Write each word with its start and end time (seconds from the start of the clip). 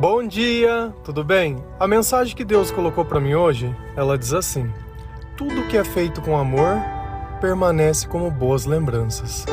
Bom 0.00 0.26
dia, 0.26 0.94
tudo 1.04 1.22
bem? 1.22 1.62
A 1.78 1.86
mensagem 1.86 2.34
que 2.34 2.42
Deus 2.42 2.70
colocou 2.70 3.04
para 3.04 3.20
mim 3.20 3.34
hoje, 3.34 3.76
ela 3.94 4.16
diz 4.16 4.32
assim: 4.32 4.72
Tudo 5.36 5.66
que 5.68 5.76
é 5.76 5.84
feito 5.84 6.22
com 6.22 6.38
amor 6.38 6.78
permanece 7.38 8.08
como 8.08 8.30
boas 8.30 8.64
lembranças. 8.64 9.44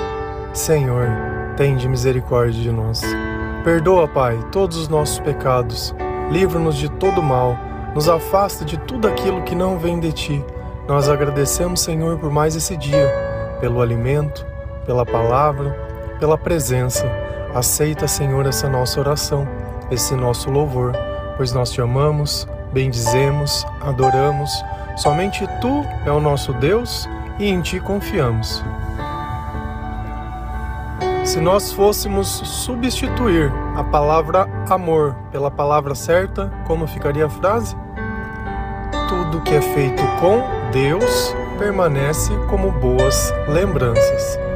Senhor, 0.54 1.10
tende 1.58 1.90
misericórdia 1.90 2.62
de 2.62 2.72
nós. 2.72 3.02
Perdoa, 3.66 4.08
Pai, 4.08 4.40
todos 4.50 4.78
os 4.78 4.88
nossos 4.88 5.20
pecados. 5.20 5.94
Livra-nos 6.32 6.78
de 6.78 6.90
todo 6.92 7.22
mal. 7.22 7.58
Nos 7.94 8.08
afasta 8.08 8.64
de 8.64 8.78
tudo 8.78 9.06
aquilo 9.06 9.44
que 9.44 9.54
não 9.54 9.78
vem 9.78 10.00
de 10.00 10.14
ti. 10.14 10.46
Nós 10.88 11.10
agradecemos, 11.10 11.82
Senhor, 11.82 12.18
por 12.20 12.32
mais 12.32 12.56
esse 12.56 12.78
dia, 12.78 13.14
pelo 13.60 13.82
alimento, 13.82 14.46
pela 14.86 15.06
palavra, 15.06 15.78
pela 16.22 16.38
presença. 16.38 17.06
Aceita, 17.54 18.08
Senhor, 18.08 18.46
essa 18.46 18.70
nossa 18.70 18.98
oração 18.98 19.67
esse 19.92 20.16
nosso 20.16 20.50
louvor, 20.50 20.94
pois 21.38 21.54
nós 21.54 21.72
te 21.72 21.82
amamos, 21.82 22.48
bendizemos, 22.74 23.66
adoramos. 23.82 24.52
Somente 24.96 25.48
tu 25.62 25.86
é 26.06 26.12
o 26.12 26.20
nosso 26.20 26.54
Deus 26.54 27.08
e 27.40 27.48
em 27.48 27.62
ti 27.62 27.80
confiamos. 27.80 28.64
Se 31.24 31.42
nós 31.42 31.74
fôssemos 31.74 32.28
substituir 32.28 33.52
a 33.76 33.84
palavra 33.84 34.48
amor 34.70 35.14
pela 35.30 35.52
palavra 35.52 35.94
certa, 35.94 36.52
como 36.66 36.88
ficaria 36.88 37.26
a 37.26 37.30
frase? 37.30 37.76
Tudo 39.10 39.42
que 39.42 39.54
é 39.54 39.62
feito 39.62 40.02
com 40.22 40.42
Deus 40.72 41.36
permanece 41.60 42.32
como 42.50 42.72
boas 42.72 43.34
lembranças. 43.50 44.47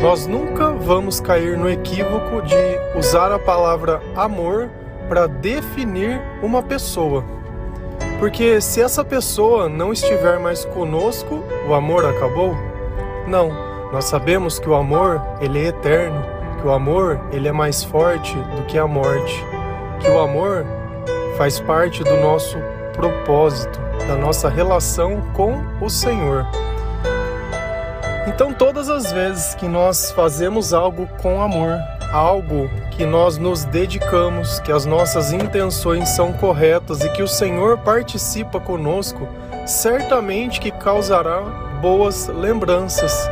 Nós 0.00 0.28
nunca 0.28 0.70
vamos 0.70 1.18
cair 1.18 1.58
no 1.58 1.68
equívoco 1.68 2.40
de 2.42 2.98
usar 2.98 3.32
a 3.32 3.38
palavra 3.38 4.00
amor 4.14 4.70
para 5.08 5.26
definir 5.26 6.20
uma 6.40 6.62
pessoa. 6.62 7.24
Porque 8.20 8.60
se 8.60 8.80
essa 8.80 9.04
pessoa 9.04 9.68
não 9.68 9.92
estiver 9.92 10.38
mais 10.38 10.64
conosco, 10.64 11.42
o 11.68 11.74
amor 11.74 12.04
acabou? 12.04 12.56
Não. 13.26 13.50
Nós 13.92 14.04
sabemos 14.04 14.58
que 14.58 14.68
o 14.68 14.74
amor, 14.74 15.20
ele 15.40 15.64
é 15.64 15.68
eterno, 15.68 16.22
que 16.60 16.66
o 16.66 16.70
amor, 16.70 17.20
ele 17.32 17.48
é 17.48 17.52
mais 17.52 17.82
forte 17.82 18.36
do 18.54 18.62
que 18.66 18.78
a 18.78 18.86
morte, 18.86 19.44
que 19.98 20.08
o 20.08 20.20
amor 20.20 20.64
faz 21.36 21.58
parte 21.58 22.04
do 22.04 22.16
nosso 22.18 22.56
propósito, 22.92 23.80
da 24.06 24.14
nossa 24.14 24.48
relação 24.48 25.22
com 25.32 25.60
o 25.80 25.88
Senhor. 25.88 26.46
Então, 28.28 28.52
todas 28.52 28.90
as 28.90 29.10
vezes 29.10 29.54
que 29.54 29.66
nós 29.66 30.10
fazemos 30.10 30.74
algo 30.74 31.08
com 31.22 31.40
amor, 31.40 31.78
algo 32.12 32.68
que 32.90 33.06
nós 33.06 33.38
nos 33.38 33.64
dedicamos, 33.64 34.60
que 34.60 34.70
as 34.70 34.84
nossas 34.84 35.32
intenções 35.32 36.10
são 36.10 36.34
corretas 36.34 37.02
e 37.02 37.08
que 37.08 37.22
o 37.22 37.26
Senhor 37.26 37.78
participa 37.78 38.60
conosco, 38.60 39.26
certamente 39.66 40.60
que 40.60 40.70
causará 40.70 41.40
boas 41.80 42.28
lembranças. 42.28 43.28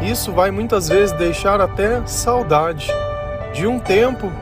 Isso 0.00 0.32
vai 0.32 0.50
muitas 0.50 0.88
vezes 0.88 1.12
deixar 1.18 1.60
até 1.60 2.04
saudade 2.06 2.90
de 3.52 3.66
um 3.66 3.78
tempo 3.78 4.32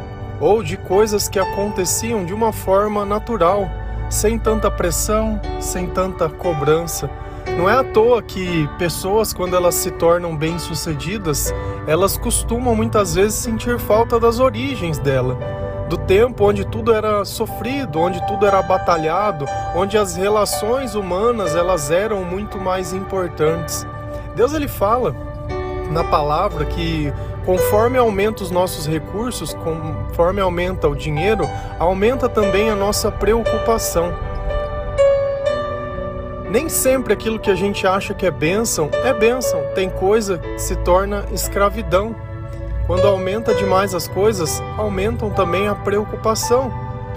ou 0.40 0.62
de 0.62 0.76
coisas 0.76 1.28
que 1.28 1.38
aconteciam 1.38 2.24
de 2.24 2.32
uma 2.32 2.52
forma 2.52 3.04
natural, 3.04 3.68
sem 4.08 4.38
tanta 4.38 4.70
pressão, 4.70 5.40
sem 5.60 5.88
tanta 5.88 6.28
cobrança. 6.28 7.10
Não 7.56 7.68
é 7.68 7.74
à 7.74 7.84
toa 7.84 8.20
que 8.22 8.68
pessoas, 8.78 9.32
quando 9.32 9.54
elas 9.54 9.74
se 9.74 9.90
tornam 9.92 10.36
bem-sucedidas, 10.36 11.54
elas 11.86 12.16
costumam 12.16 12.74
muitas 12.74 13.14
vezes 13.14 13.34
sentir 13.34 13.78
falta 13.78 14.18
das 14.18 14.40
origens 14.40 14.98
dela, 14.98 15.38
do 15.88 15.96
tempo 15.96 16.44
onde 16.44 16.64
tudo 16.64 16.92
era 16.92 17.24
sofrido, 17.24 18.00
onde 18.00 18.26
tudo 18.26 18.44
era 18.46 18.60
batalhado, 18.62 19.46
onde 19.74 19.96
as 19.96 20.16
relações 20.16 20.94
humanas 20.94 21.54
elas 21.54 21.90
eram 21.90 22.24
muito 22.24 22.58
mais 22.58 22.92
importantes. 22.92 23.86
Deus 24.34 24.52
ele 24.52 24.68
fala 24.68 25.14
na 25.92 26.02
palavra 26.02 26.64
que 26.64 27.12
conforme 27.44 27.98
aumenta 27.98 28.42
os 28.42 28.50
nossos 28.50 28.86
recursos, 28.86 29.54
conforme 29.54 30.40
aumenta 30.40 30.88
o 30.88 30.96
dinheiro, 30.96 31.48
aumenta 31.78 32.28
também 32.28 32.70
a 32.70 32.74
nossa 32.74 33.12
preocupação. 33.12 34.12
Nem 36.54 36.68
sempre 36.68 37.12
aquilo 37.12 37.40
que 37.40 37.50
a 37.50 37.54
gente 37.56 37.84
acha 37.84 38.14
que 38.14 38.24
é 38.24 38.30
bênção 38.30 38.88
é 39.04 39.12
bênção. 39.12 39.60
Tem 39.74 39.90
coisa 39.90 40.38
que 40.38 40.56
se 40.60 40.76
torna 40.76 41.24
escravidão. 41.32 42.14
Quando 42.86 43.08
aumenta 43.08 43.52
demais 43.52 43.92
as 43.92 44.06
coisas, 44.06 44.62
aumentam 44.78 45.30
também 45.30 45.66
a 45.66 45.74
preocupação, 45.74 46.72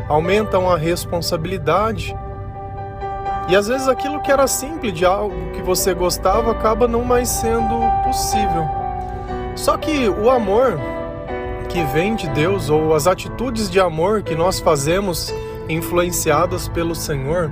aumentam 0.09 0.67
a 0.67 0.75
responsabilidade. 0.75 2.17
E 3.47 3.55
às 3.55 3.67
vezes 3.67 3.87
aquilo 3.87 4.23
que 4.23 4.31
era 4.31 4.47
simples 4.47 4.91
de 4.91 5.05
algo 5.05 5.51
que 5.51 5.61
você 5.61 5.93
gostava 5.93 6.49
acaba 6.49 6.87
não 6.87 7.03
mais 7.03 7.29
sendo 7.29 7.79
possível. 8.03 8.67
Só 9.55 9.77
que 9.77 10.09
o 10.09 10.31
amor 10.31 10.79
que 11.69 11.83
vem 11.93 12.15
de 12.15 12.27
Deus 12.29 12.71
ou 12.71 12.95
as 12.95 13.05
atitudes 13.05 13.69
de 13.69 13.79
amor 13.79 14.23
que 14.23 14.33
nós 14.33 14.59
fazemos 14.59 15.31
influenciadas 15.69 16.67
pelo 16.67 16.95
Senhor, 16.95 17.51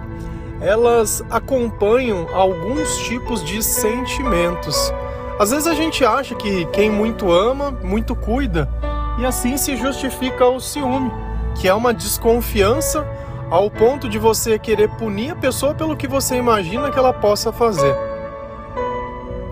elas 0.62 1.24
acompanham 1.30 2.28
alguns 2.34 2.98
tipos 3.00 3.44
de 3.44 3.62
sentimentos. 3.62 4.94
Às 5.40 5.52
vezes 5.52 5.68
a 5.68 5.74
gente 5.74 6.06
acha 6.06 6.34
que 6.36 6.66
quem 6.68 6.90
muito 6.90 7.32
ama, 7.32 7.72
muito 7.84 8.16
cuida, 8.16 8.70
e 9.18 9.26
assim 9.26 9.58
se 9.58 9.76
justifica 9.76 10.46
o 10.46 10.60
ciúme, 10.60 11.12
que 11.56 11.68
é 11.68 11.74
uma 11.74 11.94
desconfiança 11.94 13.06
ao 13.50 13.70
ponto 13.70 14.10
de 14.10 14.18
você 14.18 14.58
querer 14.58 14.90
punir 14.92 15.32
a 15.32 15.36
pessoa 15.36 15.74
pelo 15.74 15.96
que 15.96 16.08
você 16.08 16.36
imagina 16.36 16.90
que 16.90 16.98
ela 16.98 17.14
possa 17.14 17.52
fazer. 17.52 17.96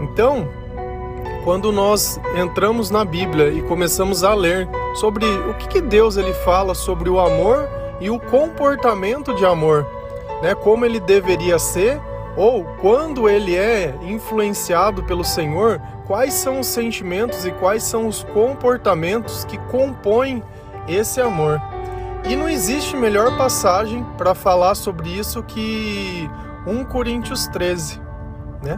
Então, 0.01 0.47
quando 1.43 1.71
nós 1.71 2.19
entramos 2.37 2.89
na 2.89 3.03
Bíblia 3.03 3.49
e 3.49 3.61
começamos 3.61 4.23
a 4.23 4.33
ler 4.33 4.67
sobre 4.95 5.25
o 5.25 5.53
que, 5.55 5.81
Deus 5.81 6.17
ele 6.17 6.33
fala 6.33 6.73
sobre 6.73 7.09
o 7.09 7.19
amor 7.19 7.67
e 7.99 8.09
o 8.09 8.19
comportamento 8.19 9.33
de 9.35 9.45
amor, 9.45 9.85
né, 10.43 10.53
como 10.53 10.83
ele 10.83 10.99
deveria 10.99 11.57
ser, 11.57 12.01
ou 12.35 12.65
quando 12.81 13.29
ele 13.29 13.55
é 13.55 13.95
influenciado 14.01 15.01
pelo 15.03 15.23
Senhor, 15.23 15.79
quais 16.05 16.33
são 16.33 16.59
os 16.59 16.67
sentimentos 16.67 17.45
e 17.45 17.51
quais 17.53 17.81
são 17.81 18.07
os 18.07 18.25
comportamentos 18.25 19.45
que 19.45 19.57
compõem 19.71 20.43
esse 20.85 21.21
amor. 21.21 21.61
E 22.25 22.35
não 22.35 22.49
existe 22.49 22.97
melhor 22.97 23.37
passagem 23.37 24.05
para 24.17 24.35
falar 24.35 24.75
sobre 24.75 25.17
isso 25.17 25.41
que 25.43 26.29
1 26.67 26.83
Coríntios 26.85 27.47
13, 27.47 28.01
né? 28.61 28.77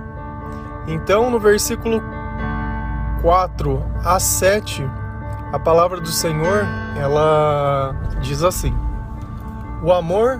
Então, 0.87 1.31
no 1.31 1.39
versículo 1.39 1.99
4 3.23 3.83
a 4.03 4.19
7, 4.19 4.87
a 5.51 5.57
palavra 5.57 5.99
do 5.99 6.09
Senhor, 6.09 6.63
ela 6.95 7.95
diz 8.21 8.43
assim: 8.43 8.75
O 9.83 9.91
amor 9.91 10.39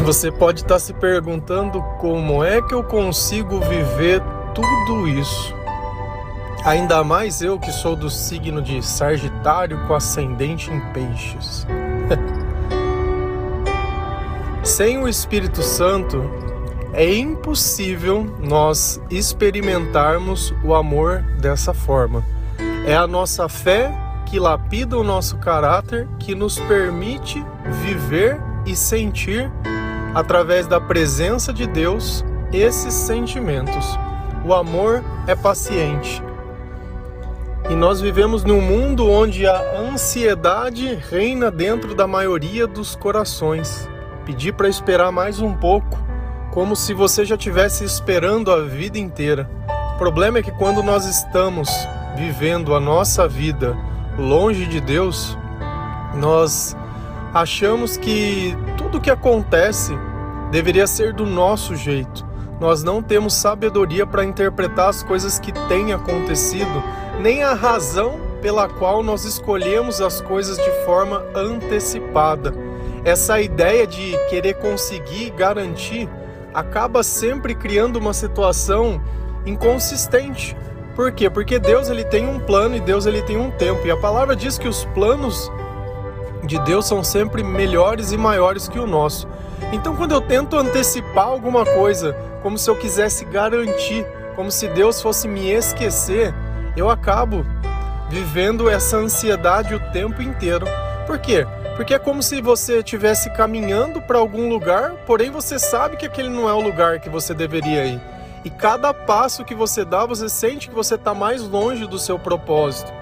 E 0.00 0.02
você 0.02 0.30
pode 0.30 0.62
estar 0.62 0.78
se 0.78 0.92
perguntando 0.92 1.82
como 2.00 2.44
é 2.44 2.62
que 2.62 2.74
eu 2.74 2.84
consigo 2.84 3.60
viver 3.60 4.22
tudo 4.54 5.08
isso. 5.08 5.54
Ainda 6.64 7.02
mais 7.02 7.42
eu 7.42 7.58
que 7.58 7.72
sou 7.72 7.96
do 7.96 8.08
signo 8.08 8.62
de 8.62 8.80
Sagitário 8.82 9.84
com 9.86 9.94
ascendente 9.94 10.70
em 10.70 10.80
Peixes. 10.92 11.66
Sem 14.62 14.98
o 14.98 15.08
Espírito 15.08 15.60
Santo, 15.60 16.22
é 16.92 17.12
impossível 17.12 18.24
nós 18.38 19.00
experimentarmos 19.10 20.54
o 20.62 20.72
amor 20.72 21.22
dessa 21.40 21.74
forma. 21.74 22.22
É 22.86 22.94
a 22.94 23.06
nossa 23.06 23.48
fé 23.48 23.92
que 24.26 24.38
lapida 24.38 24.96
o 24.96 25.02
nosso 25.02 25.36
caráter 25.38 26.08
que 26.18 26.34
nos 26.34 26.58
permite 26.60 27.44
viver 27.82 28.40
e 28.64 28.76
sentir, 28.76 29.50
através 30.14 30.66
da 30.66 30.80
presença 30.80 31.52
de 31.52 31.66
Deus, 31.66 32.24
esses 32.52 32.92
sentimentos. 32.94 33.98
O 34.44 34.52
amor 34.52 35.02
é 35.26 35.34
paciente. 35.34 36.22
E 37.70 37.74
nós 37.74 38.00
vivemos 38.00 38.44
num 38.44 38.60
mundo 38.60 39.08
onde 39.08 39.46
a 39.46 39.78
ansiedade 39.78 40.94
reina 41.10 41.50
dentro 41.50 41.94
da 41.94 42.06
maioria 42.06 42.66
dos 42.66 42.96
corações. 42.96 43.88
Pedir 44.26 44.52
para 44.52 44.68
esperar 44.68 45.12
mais 45.12 45.40
um 45.40 45.54
pouco, 45.54 45.98
como 46.50 46.76
se 46.76 46.92
você 46.92 47.24
já 47.24 47.36
estivesse 47.36 47.84
esperando 47.84 48.50
a 48.50 48.62
vida 48.62 48.98
inteira. 48.98 49.48
O 49.94 49.98
problema 49.98 50.38
é 50.38 50.42
que 50.42 50.50
quando 50.52 50.82
nós 50.82 51.06
estamos 51.06 51.68
vivendo 52.16 52.74
a 52.74 52.80
nossa 52.80 53.26
vida 53.28 53.76
longe 54.18 54.66
de 54.66 54.80
Deus, 54.80 55.38
nós 56.14 56.76
achamos 57.32 57.96
que 57.96 58.56
tudo 58.76 59.00
que 59.00 59.10
acontece 59.10 59.96
deveria 60.50 60.86
ser 60.86 61.12
do 61.12 61.24
nosso 61.24 61.74
jeito. 61.74 62.26
Nós 62.60 62.84
não 62.84 63.02
temos 63.02 63.34
sabedoria 63.34 64.06
para 64.06 64.24
interpretar 64.24 64.88
as 64.88 65.02
coisas 65.02 65.38
que 65.38 65.52
têm 65.66 65.92
acontecido, 65.92 66.82
nem 67.20 67.42
a 67.42 67.54
razão 67.54 68.20
pela 68.40 68.68
qual 68.68 69.02
nós 69.02 69.24
escolhemos 69.24 70.00
as 70.00 70.20
coisas 70.20 70.56
de 70.56 70.70
forma 70.84 71.24
antecipada. 71.34 72.54
Essa 73.04 73.40
ideia 73.40 73.86
de 73.86 74.16
querer 74.28 74.54
conseguir 74.54 75.30
garantir 75.30 76.08
acaba 76.54 77.02
sempre 77.02 77.54
criando 77.54 77.96
uma 77.96 78.12
situação 78.12 79.02
inconsistente. 79.46 80.56
Por 80.94 81.10
quê? 81.12 81.30
Porque 81.30 81.58
Deus 81.58 81.88
ele 81.88 82.04
tem 82.04 82.28
um 82.28 82.38
plano 82.38 82.76
e 82.76 82.80
Deus 82.80 83.06
ele 83.06 83.22
tem 83.22 83.36
um 83.36 83.50
tempo. 83.50 83.86
E 83.86 83.90
a 83.90 83.96
palavra 83.96 84.36
diz 84.36 84.58
que 84.58 84.68
os 84.68 84.84
planos 84.86 85.50
de 86.44 86.58
Deus 86.60 86.86
são 86.86 87.04
sempre 87.04 87.42
melhores 87.42 88.12
e 88.12 88.16
maiores 88.16 88.68
que 88.68 88.78
o 88.78 88.86
nosso. 88.86 89.28
Então, 89.72 89.96
quando 89.96 90.12
eu 90.12 90.20
tento 90.20 90.56
antecipar 90.56 91.26
alguma 91.26 91.64
coisa, 91.64 92.14
como 92.42 92.58
se 92.58 92.68
eu 92.68 92.76
quisesse 92.76 93.24
garantir, 93.24 94.04
como 94.34 94.50
se 94.50 94.66
Deus 94.68 95.00
fosse 95.00 95.28
me 95.28 95.50
esquecer, 95.50 96.34
eu 96.76 96.90
acabo 96.90 97.44
vivendo 98.10 98.68
essa 98.68 98.96
ansiedade 98.96 99.74
o 99.74 99.80
tempo 99.92 100.20
inteiro. 100.20 100.66
Por 101.06 101.18
quê? 101.18 101.46
Porque 101.76 101.94
é 101.94 101.98
como 101.98 102.22
se 102.22 102.42
você 102.42 102.78
estivesse 102.78 103.30
caminhando 103.30 104.02
para 104.02 104.18
algum 104.18 104.48
lugar, 104.48 104.92
porém 105.06 105.30
você 105.30 105.58
sabe 105.58 105.96
que 105.96 106.06
aquele 106.06 106.28
não 106.28 106.48
é 106.48 106.52
o 106.52 106.60
lugar 106.60 107.00
que 107.00 107.08
você 107.08 107.32
deveria 107.32 107.86
ir. 107.86 108.00
E 108.44 108.50
cada 108.50 108.92
passo 108.92 109.44
que 109.44 109.54
você 109.54 109.84
dá, 109.84 110.04
você 110.04 110.28
sente 110.28 110.68
que 110.68 110.74
você 110.74 110.96
está 110.96 111.14
mais 111.14 111.42
longe 111.42 111.86
do 111.86 111.98
seu 111.98 112.18
propósito. 112.18 112.92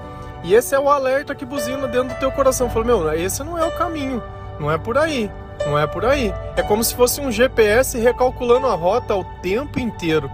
E 0.42 0.54
esse 0.54 0.74
é 0.74 0.80
o 0.80 0.88
alerta 0.88 1.34
que 1.34 1.44
buzina 1.44 1.86
dentro 1.86 2.14
do 2.14 2.18
teu 2.18 2.32
coração. 2.32 2.70
Fala, 2.70 2.84
meu, 2.84 3.12
esse 3.14 3.42
não 3.42 3.58
é 3.58 3.64
o 3.64 3.76
caminho, 3.76 4.22
não 4.58 4.70
é 4.70 4.78
por 4.78 4.96
aí, 4.96 5.30
não 5.66 5.78
é 5.78 5.86
por 5.86 6.04
aí. 6.04 6.34
É 6.56 6.62
como 6.62 6.82
se 6.82 6.94
fosse 6.94 7.20
um 7.20 7.30
GPS 7.30 7.98
recalculando 7.98 8.66
a 8.66 8.74
rota 8.74 9.14
o 9.14 9.24
tempo 9.42 9.78
inteiro. 9.78 10.30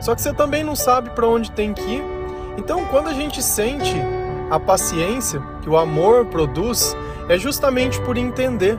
Só 0.00 0.14
que 0.14 0.22
você 0.22 0.32
também 0.32 0.64
não 0.64 0.74
sabe 0.74 1.10
para 1.10 1.26
onde 1.26 1.50
tem 1.50 1.74
que 1.74 1.82
ir. 1.82 2.04
Então, 2.56 2.84
quando 2.86 3.08
a 3.08 3.12
gente 3.12 3.42
sente 3.42 3.96
a 4.50 4.58
paciência 4.58 5.42
que 5.62 5.68
o 5.68 5.76
amor 5.76 6.26
produz, 6.26 6.96
é 7.28 7.38
justamente 7.38 8.00
por 8.00 8.16
entender 8.16 8.78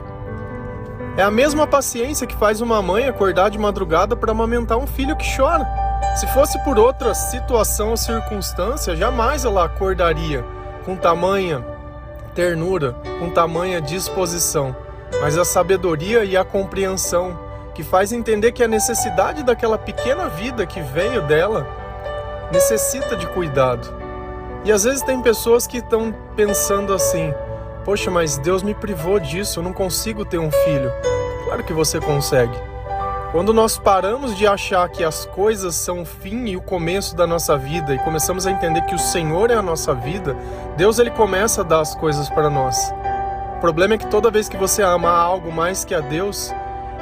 é 1.14 1.22
a 1.22 1.30
mesma 1.30 1.66
paciência 1.66 2.26
que 2.26 2.34
faz 2.34 2.62
uma 2.62 2.80
mãe 2.80 3.06
acordar 3.06 3.50
de 3.50 3.58
madrugada 3.58 4.16
para 4.16 4.32
amamentar 4.32 4.78
um 4.78 4.86
filho 4.86 5.14
que 5.14 5.36
chora. 5.36 5.66
Se 6.16 6.26
fosse 6.28 6.58
por 6.64 6.78
outra 6.78 7.12
situação 7.12 7.90
ou 7.90 7.98
circunstância, 7.98 8.96
jamais 8.96 9.44
ela 9.44 9.66
acordaria 9.66 10.42
com 10.84 10.96
tamanha 10.96 11.64
ternura, 12.34 12.96
com 13.18 13.30
tamanha 13.30 13.80
disposição. 13.80 14.74
Mas 15.20 15.36
a 15.36 15.44
sabedoria 15.44 16.24
e 16.24 16.36
a 16.36 16.44
compreensão 16.44 17.38
que 17.74 17.82
faz 17.82 18.12
entender 18.12 18.52
que 18.52 18.62
a 18.62 18.68
necessidade 18.68 19.42
daquela 19.42 19.78
pequena 19.78 20.28
vida 20.28 20.66
que 20.66 20.80
veio 20.80 21.22
dela 21.22 21.66
necessita 22.50 23.16
de 23.16 23.26
cuidado. 23.28 23.88
E 24.64 24.70
às 24.70 24.84
vezes 24.84 25.02
tem 25.02 25.20
pessoas 25.20 25.66
que 25.66 25.78
estão 25.78 26.14
pensando 26.36 26.92
assim: 26.92 27.32
Poxa, 27.84 28.10
mas 28.10 28.38
Deus 28.38 28.62
me 28.62 28.74
privou 28.74 29.18
disso, 29.18 29.60
eu 29.60 29.64
não 29.64 29.72
consigo 29.72 30.24
ter 30.24 30.38
um 30.38 30.50
filho. 30.50 30.92
Claro 31.44 31.64
que 31.64 31.72
você 31.72 32.00
consegue. 32.00 32.71
Quando 33.32 33.54
nós 33.54 33.78
paramos 33.78 34.36
de 34.36 34.46
achar 34.46 34.86
que 34.90 35.02
as 35.02 35.24
coisas 35.24 35.74
são 35.74 36.02
o 36.02 36.04
fim 36.04 36.48
e 36.48 36.56
o 36.56 36.60
começo 36.60 37.16
da 37.16 37.26
nossa 37.26 37.56
vida 37.56 37.94
e 37.94 37.98
começamos 38.00 38.46
a 38.46 38.50
entender 38.50 38.82
que 38.82 38.94
o 38.94 38.98
Senhor 38.98 39.50
é 39.50 39.54
a 39.54 39.62
nossa 39.62 39.94
vida, 39.94 40.36
Deus 40.76 40.98
ele 40.98 41.10
começa 41.10 41.62
a 41.62 41.64
dar 41.64 41.80
as 41.80 41.94
coisas 41.94 42.28
para 42.28 42.50
nós. 42.50 42.92
O 43.56 43.60
problema 43.60 43.94
é 43.94 43.98
que 43.98 44.06
toda 44.06 44.30
vez 44.30 44.50
que 44.50 44.56
você 44.58 44.82
ama 44.82 45.08
algo 45.08 45.50
mais 45.50 45.82
que 45.82 45.94
a 45.94 46.00
Deus 46.00 46.52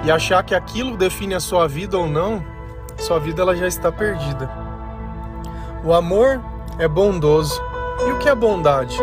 e 0.05 0.11
achar 0.11 0.45
que 0.45 0.55
aquilo 0.55 0.97
define 0.97 1.35
a 1.35 1.41
sua 1.41 1.67
vida 1.67 1.99
ou 1.99 2.07
não, 2.07 2.45
sua 2.97 3.19
vida 3.19 3.43
ela 3.43 3.57
já 3.57 3.67
está 3.67 3.91
perdida. 3.91 4.49
O 5.85 5.93
amor 5.93 6.41
é 6.79 6.87
bondoso. 6.87 7.61
E 8.07 8.13
o 8.13 8.19
que 8.19 8.29
é 8.29 8.35
bondade? 8.37 8.97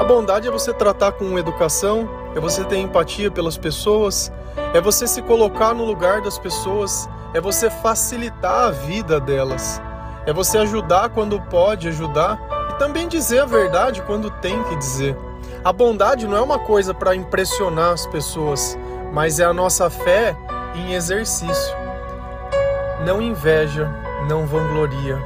A 0.00 0.02
bondade 0.02 0.48
é 0.48 0.50
você 0.50 0.74
tratar 0.74 1.12
com 1.12 1.38
educação, 1.38 2.08
é 2.34 2.40
você 2.40 2.64
ter 2.64 2.78
empatia 2.78 3.30
pelas 3.30 3.58
pessoas, 3.58 4.32
é 4.74 4.80
você 4.80 5.06
se 5.06 5.22
colocar 5.22 5.74
no 5.74 5.84
lugar 5.84 6.22
das 6.22 6.38
pessoas, 6.38 7.08
é 7.34 7.40
você 7.40 7.70
facilitar 7.70 8.66
a 8.66 8.70
vida 8.70 9.20
delas, 9.20 9.80
é 10.26 10.32
você 10.32 10.58
ajudar 10.58 11.10
quando 11.10 11.40
pode 11.40 11.88
ajudar 11.88 12.40
e 12.70 12.78
também 12.78 13.08
dizer 13.08 13.40
a 13.40 13.46
verdade 13.46 14.02
quando 14.02 14.30
tem 14.30 14.62
que 14.64 14.76
dizer. 14.76 15.16
A 15.64 15.72
bondade 15.72 16.26
não 16.26 16.36
é 16.36 16.40
uma 16.40 16.58
coisa 16.58 16.92
para 16.92 17.14
impressionar 17.14 17.92
as 17.92 18.06
pessoas, 18.06 18.76
mas 19.12 19.38
é 19.38 19.44
a 19.44 19.52
nossa 19.52 19.88
fé 19.88 20.36
em 20.74 20.94
exercício. 20.94 21.76
Não 23.04 23.20
inveja, 23.20 23.88
não 24.28 24.46
vangloria. 24.46 25.18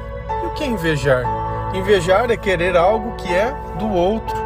E 0.42 0.46
o 0.46 0.50
que 0.50 0.64
é 0.64 0.66
invejar? 0.66 1.24
Invejar 1.74 2.30
é 2.30 2.36
querer 2.36 2.76
algo 2.76 3.14
que 3.16 3.32
é 3.32 3.54
do 3.78 3.90
outro. 3.90 4.45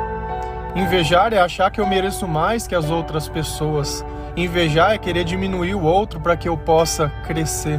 Invejar 0.75 1.33
é 1.33 1.39
achar 1.39 1.71
que 1.71 1.81
eu 1.81 1.87
mereço 1.87 2.29
mais 2.29 2.67
que 2.67 2.75
as 2.75 2.91
outras 2.91 3.29
pessoas. 3.29 4.05
Invejar 4.37 4.93
é 4.93 4.99
querer 4.99 5.25
diminuir 5.25 5.75
o 5.75 5.83
outro 5.83 6.21
para 6.21 6.37
que 6.37 6.49
eu 6.49 6.57
possa 6.57 7.09
crescer. 7.25 7.79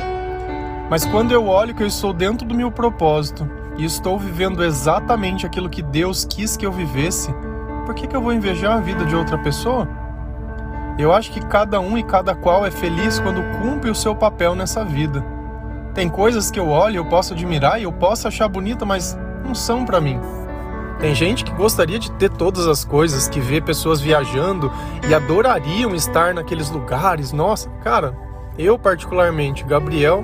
Mas 0.89 1.05
quando 1.05 1.31
eu 1.31 1.47
olho 1.47 1.73
que 1.73 1.81
eu 1.81 1.87
estou 1.87 2.11
dentro 2.11 2.45
do 2.45 2.53
meu 2.53 2.69
propósito 2.69 3.49
e 3.77 3.85
estou 3.85 4.19
vivendo 4.19 4.61
exatamente 4.61 5.45
aquilo 5.45 5.69
que 5.69 5.81
Deus 5.81 6.25
quis 6.25 6.57
que 6.57 6.65
eu 6.65 6.71
vivesse, 6.71 7.33
por 7.85 7.95
que, 7.95 8.07
que 8.07 8.15
eu 8.15 8.21
vou 8.21 8.33
invejar 8.33 8.77
a 8.77 8.81
vida 8.81 9.05
de 9.05 9.15
outra 9.15 9.37
pessoa? 9.37 9.87
Eu 10.99 11.13
acho 11.13 11.31
que 11.31 11.39
cada 11.45 11.79
um 11.79 11.97
e 11.97 12.03
cada 12.03 12.35
qual 12.35 12.65
é 12.65 12.71
feliz 12.71 13.19
quando 13.19 13.41
cumpre 13.61 13.89
o 13.89 13.95
seu 13.95 14.13
papel 14.13 14.53
nessa 14.53 14.83
vida. 14.83 15.23
Tem 15.93 16.09
coisas 16.09 16.51
que 16.51 16.59
eu 16.59 16.67
olho, 16.69 16.97
eu 16.97 17.05
posso 17.05 17.33
admirar 17.33 17.79
e 17.79 17.83
eu 17.83 17.91
posso 17.93 18.27
achar 18.27 18.49
bonita, 18.49 18.85
mas 18.85 19.17
não 19.45 19.55
são 19.55 19.85
para 19.85 20.01
mim. 20.01 20.19
Tem 21.01 21.15
gente 21.15 21.43
que 21.43 21.51
gostaria 21.51 21.97
de 21.97 22.11
ter 22.11 22.29
todas 22.29 22.67
as 22.67 22.85
coisas, 22.85 23.27
que 23.27 23.39
vê 23.39 23.59
pessoas 23.59 23.99
viajando 23.99 24.71
e 25.09 25.15
adorariam 25.15 25.95
estar 25.95 26.31
naqueles 26.31 26.69
lugares. 26.69 27.31
Nossa, 27.31 27.69
cara, 27.83 28.15
eu 28.55 28.77
particularmente, 28.77 29.63
Gabriel, 29.63 30.23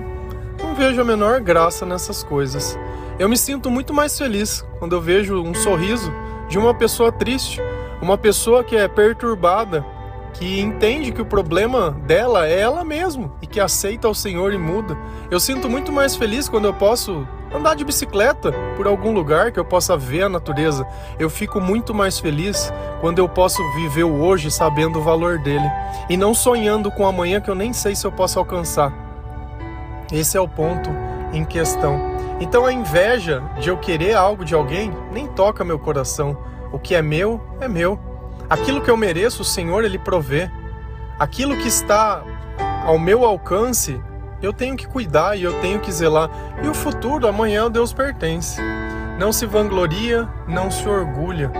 não 0.62 0.76
vejo 0.76 1.02
a 1.02 1.04
menor 1.04 1.42
graça 1.42 1.84
nessas 1.84 2.24
coisas. 2.24 2.78
Eu 3.18 3.28
me 3.28 3.36
sinto 3.36 3.72
muito 3.72 3.92
mais 3.92 4.16
feliz 4.16 4.64
quando 4.78 4.94
eu 4.94 5.02
vejo 5.02 5.42
um 5.42 5.56
sorriso 5.56 6.14
de 6.48 6.60
uma 6.60 6.76
pessoa 6.76 7.12
triste, 7.12 7.60
uma 8.00 8.16
pessoa 8.16 8.64
que 8.64 8.76
é 8.76 8.88
perturbada, 8.88 9.84
que 10.32 10.60
entende 10.60 11.12
que 11.12 11.22
o 11.22 11.26
problema 11.26 11.90
dela 12.06 12.48
é 12.48 12.60
ela 12.60 12.84
mesma 12.84 13.32
e 13.42 13.48
que 13.48 13.60
aceita 13.60 14.08
o 14.08 14.14
Senhor 14.14 14.54
e 14.54 14.60
muda. 14.60 14.96
Eu 15.32 15.40
sinto 15.40 15.68
muito 15.68 15.92
mais 15.92 16.16
feliz 16.16 16.48
quando 16.48 16.66
eu 16.66 16.74
posso 16.76 17.28
andar 17.54 17.76
de 17.76 17.84
bicicleta 17.84 18.52
por 18.76 18.88
algum 18.88 19.12
lugar 19.12 19.52
que 19.52 19.60
eu 19.60 19.66
possa 19.66 19.98
ver 19.98 20.24
a 20.24 20.30
natureza. 20.30 20.88
Eu 21.20 21.30
fico 21.30 21.60
muito 21.60 21.94
mais 21.94 22.20
feliz 22.20 22.72
quando 23.02 23.20
eu 23.20 23.30
posso 23.30 23.62
viver 23.74 24.04
o 24.04 24.22
hoje 24.22 24.52
sabendo 24.52 25.00
o 25.00 25.04
valor 25.04 25.40
dele 25.40 25.70
e 26.10 26.18
não 26.18 26.34
sonhando 26.34 26.92
com 26.92 27.08
amanhã 27.08 27.40
que 27.40 27.50
eu 27.50 27.56
nem 27.56 27.74
sei 27.74 27.96
se 27.96 28.06
eu 28.06 28.12
posso 28.12 28.40
alcançar. 28.40 28.94
Esse 30.12 30.38
é 30.38 30.42
o 30.42 30.48
ponto 30.48 30.90
em 31.34 31.44
questão. 31.44 32.00
Então 32.40 32.66
a 32.66 32.72
inveja 32.72 33.44
de 33.60 33.70
eu 33.70 33.78
querer 33.78 34.14
algo 34.14 34.46
de 34.46 34.54
alguém 34.54 34.94
nem 35.12 35.28
toca 35.28 35.64
meu 35.64 35.80
coração. 35.80 36.38
O 36.72 36.80
que 36.80 36.96
é 36.96 37.02
meu 37.02 37.42
é 37.60 37.68
meu. 37.68 38.00
Aquilo 38.50 38.82
que 38.82 38.90
eu 38.90 38.96
mereço, 38.96 39.42
o 39.42 39.46
Senhor 39.46 39.84
ele 39.84 39.98
provê. 39.98 40.50
Aquilo 41.20 41.58
que 41.58 41.68
está 41.68 42.24
ao 42.86 42.98
meu 42.98 43.26
alcance, 43.26 44.02
eu 44.42 44.54
tenho 44.54 44.76
que 44.78 44.88
cuidar 44.88 45.36
e 45.36 45.44
eu 45.44 45.60
tenho 45.62 45.80
que 45.80 45.92
zelar. 45.92 46.30
E 46.64 46.68
o 46.68 46.74
futuro, 46.74 47.28
amanhã, 47.28 47.70
Deus 47.70 47.92
pertence. 47.92 48.62
Não 49.18 49.32
se 49.32 49.46
vangloria, 49.46 50.28
não 50.48 50.70
se 50.70 50.88
orgulha. 50.88 51.52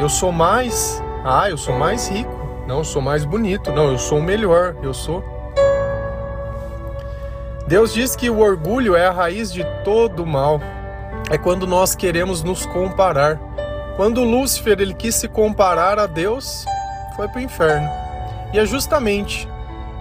Eu 0.00 0.08
sou 0.08 0.32
mais. 0.32 1.02
Ah, 1.24 1.48
eu 1.48 1.56
sou 1.56 1.78
mais 1.78 2.08
rico. 2.08 2.64
Não, 2.66 2.78
eu 2.78 2.84
sou 2.84 3.00
mais 3.00 3.24
bonito. 3.24 3.70
Não, 3.70 3.92
eu 3.92 3.98
sou 3.98 4.18
o 4.18 4.22
melhor. 4.22 4.76
Eu 4.82 4.92
sou. 4.92 5.24
Deus 7.66 7.94
diz 7.94 8.14
que 8.16 8.28
o 8.28 8.40
orgulho 8.40 8.96
é 8.96 9.06
a 9.06 9.12
raiz 9.12 9.52
de 9.52 9.64
todo 9.84 10.26
mal. 10.26 10.60
É 11.30 11.38
quando 11.38 11.66
nós 11.66 11.94
queremos 11.94 12.42
nos 12.42 12.66
comparar. 12.66 13.38
Quando 13.96 14.22
Lúcifer 14.22 14.80
ele 14.80 14.94
quis 14.94 15.14
se 15.14 15.26
comparar 15.26 15.98
a 15.98 16.06
Deus, 16.06 16.64
foi 17.16 17.28
para 17.28 17.38
o 17.38 17.42
inferno. 17.42 17.88
E 18.52 18.58
é 18.58 18.66
justamente 18.66 19.48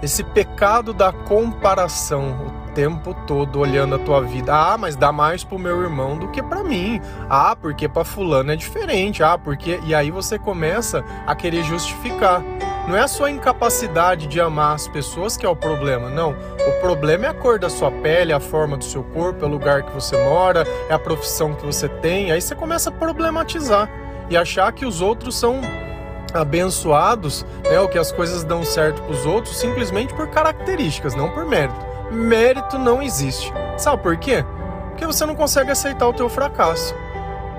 esse 0.05 0.24
pecado 0.24 0.93
da 0.93 1.12
comparação, 1.12 2.53
tempo 2.75 3.12
todo 3.25 3.59
olhando 3.59 3.95
a 3.95 4.00
tua 4.00 4.21
vida. 4.21 4.53
Ah, 4.53 4.77
mas 4.77 4.95
dá 4.95 5.12
mais 5.12 5.43
pro 5.43 5.57
meu 5.57 5.81
irmão 5.81 6.15
do 6.15 6.27
que 6.27 6.43
para 6.43 6.63
mim. 6.63 7.01
Ah, 7.27 7.55
porque 7.59 7.89
para 7.89 8.03
fulano 8.03 8.51
é 8.51 8.55
diferente. 8.55 9.24
Ah, 9.24 9.35
porque 9.35 9.79
e 9.83 9.95
aí 9.95 10.12
você 10.12 10.38
começa 10.38 11.03
a 11.25 11.33
querer 11.33 11.63
justificar. 11.63 12.43
Não 12.88 12.95
é 12.95 13.01
a 13.01 13.07
sua 13.07 13.31
incapacidade 13.31 14.27
de 14.27 14.39
amar 14.39 14.75
as 14.75 14.88
pessoas 14.88 15.35
que 15.35 15.43
é 15.43 15.50
o 15.50 15.55
problema, 15.55 16.07
não. 16.07 16.35
O 16.67 16.81
problema 16.81 17.25
é 17.25 17.29
a 17.29 17.33
cor 17.33 17.57
da 17.57 17.67
sua 17.67 17.89
pele, 17.89 18.31
a 18.31 18.39
forma 18.39 18.77
do 18.77 18.83
seu 18.83 19.03
corpo, 19.03 19.43
é 19.43 19.47
o 19.47 19.51
lugar 19.51 19.81
que 19.81 19.91
você 19.91 20.24
mora, 20.24 20.67
é 20.88 20.93
a 20.93 21.00
profissão 21.00 21.55
que 21.55 21.65
você 21.65 21.89
tem. 21.89 22.31
Aí 22.31 22.39
você 22.39 22.53
começa 22.53 22.89
a 22.89 22.93
problematizar 22.93 23.89
e 24.29 24.38
achar 24.38 24.71
que 24.71 24.85
os 24.85 25.01
outros 25.01 25.35
são 25.35 25.62
abençoados, 26.38 27.46
né, 27.63 27.80
ou 27.80 27.88
que 27.88 27.98
as 27.98 28.12
coisas 28.12 28.44
dão 28.44 28.63
certo 28.63 29.01
para 29.01 29.12
os 29.12 29.25
outros 29.25 29.58
simplesmente 29.58 30.13
por 30.13 30.27
características, 30.27 31.15
não 31.15 31.30
por 31.30 31.46
mérito. 31.46 31.80
Mérito 32.12 32.77
não 32.77 33.01
existe. 33.01 33.51
Sabe 33.77 34.01
por 34.01 34.18
quê? 34.18 34.46
Porque 34.89 35.06
você 35.06 35.25
não 35.25 35.36
consegue 35.36 35.72
aceitar 35.72 36.08
o 36.08 36.13
teu 36.13 36.30
fracasso. 36.30 36.96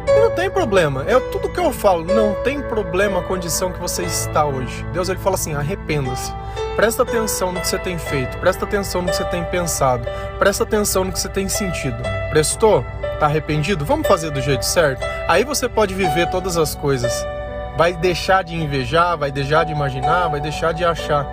E 0.08 0.20
não 0.20 0.30
tem 0.30 0.48
problema. 0.48 1.04
É 1.06 1.18
tudo 1.18 1.48
que 1.48 1.58
eu 1.58 1.72
falo. 1.72 2.04
Não 2.04 2.34
tem 2.42 2.62
problema 2.62 3.20
a 3.20 3.22
condição 3.22 3.72
que 3.72 3.80
você 3.80 4.04
está 4.04 4.46
hoje. 4.46 4.84
Deus 4.92 5.08
ele 5.08 5.18
fala 5.18 5.34
assim: 5.34 5.54
arrependa-se. 5.54 6.32
Presta 6.76 7.02
atenção 7.02 7.52
no 7.52 7.60
que 7.60 7.68
você 7.68 7.78
tem 7.78 7.98
feito. 7.98 8.38
Presta 8.38 8.64
atenção 8.64 9.02
no 9.02 9.08
que 9.08 9.16
você 9.16 9.24
tem 9.24 9.44
pensado. 9.44 10.06
Presta 10.38 10.62
atenção 10.62 11.04
no 11.04 11.12
que 11.12 11.18
você 11.18 11.28
tem 11.28 11.48
sentido. 11.48 11.96
Prestou? 12.30 12.84
Tá 13.18 13.26
arrependido? 13.26 13.84
Vamos 13.84 14.06
fazer 14.06 14.30
do 14.30 14.40
jeito 14.40 14.64
certo? 14.64 15.04
Aí 15.28 15.42
você 15.42 15.68
pode 15.68 15.94
viver 15.94 16.30
todas 16.30 16.56
as 16.56 16.74
coisas 16.74 17.26
vai 17.76 17.92
deixar 17.92 18.42
de 18.42 18.54
invejar, 18.54 19.16
vai 19.16 19.30
deixar 19.30 19.64
de 19.64 19.72
imaginar, 19.72 20.28
vai 20.28 20.40
deixar 20.40 20.72
de 20.72 20.84
achar. 20.84 21.26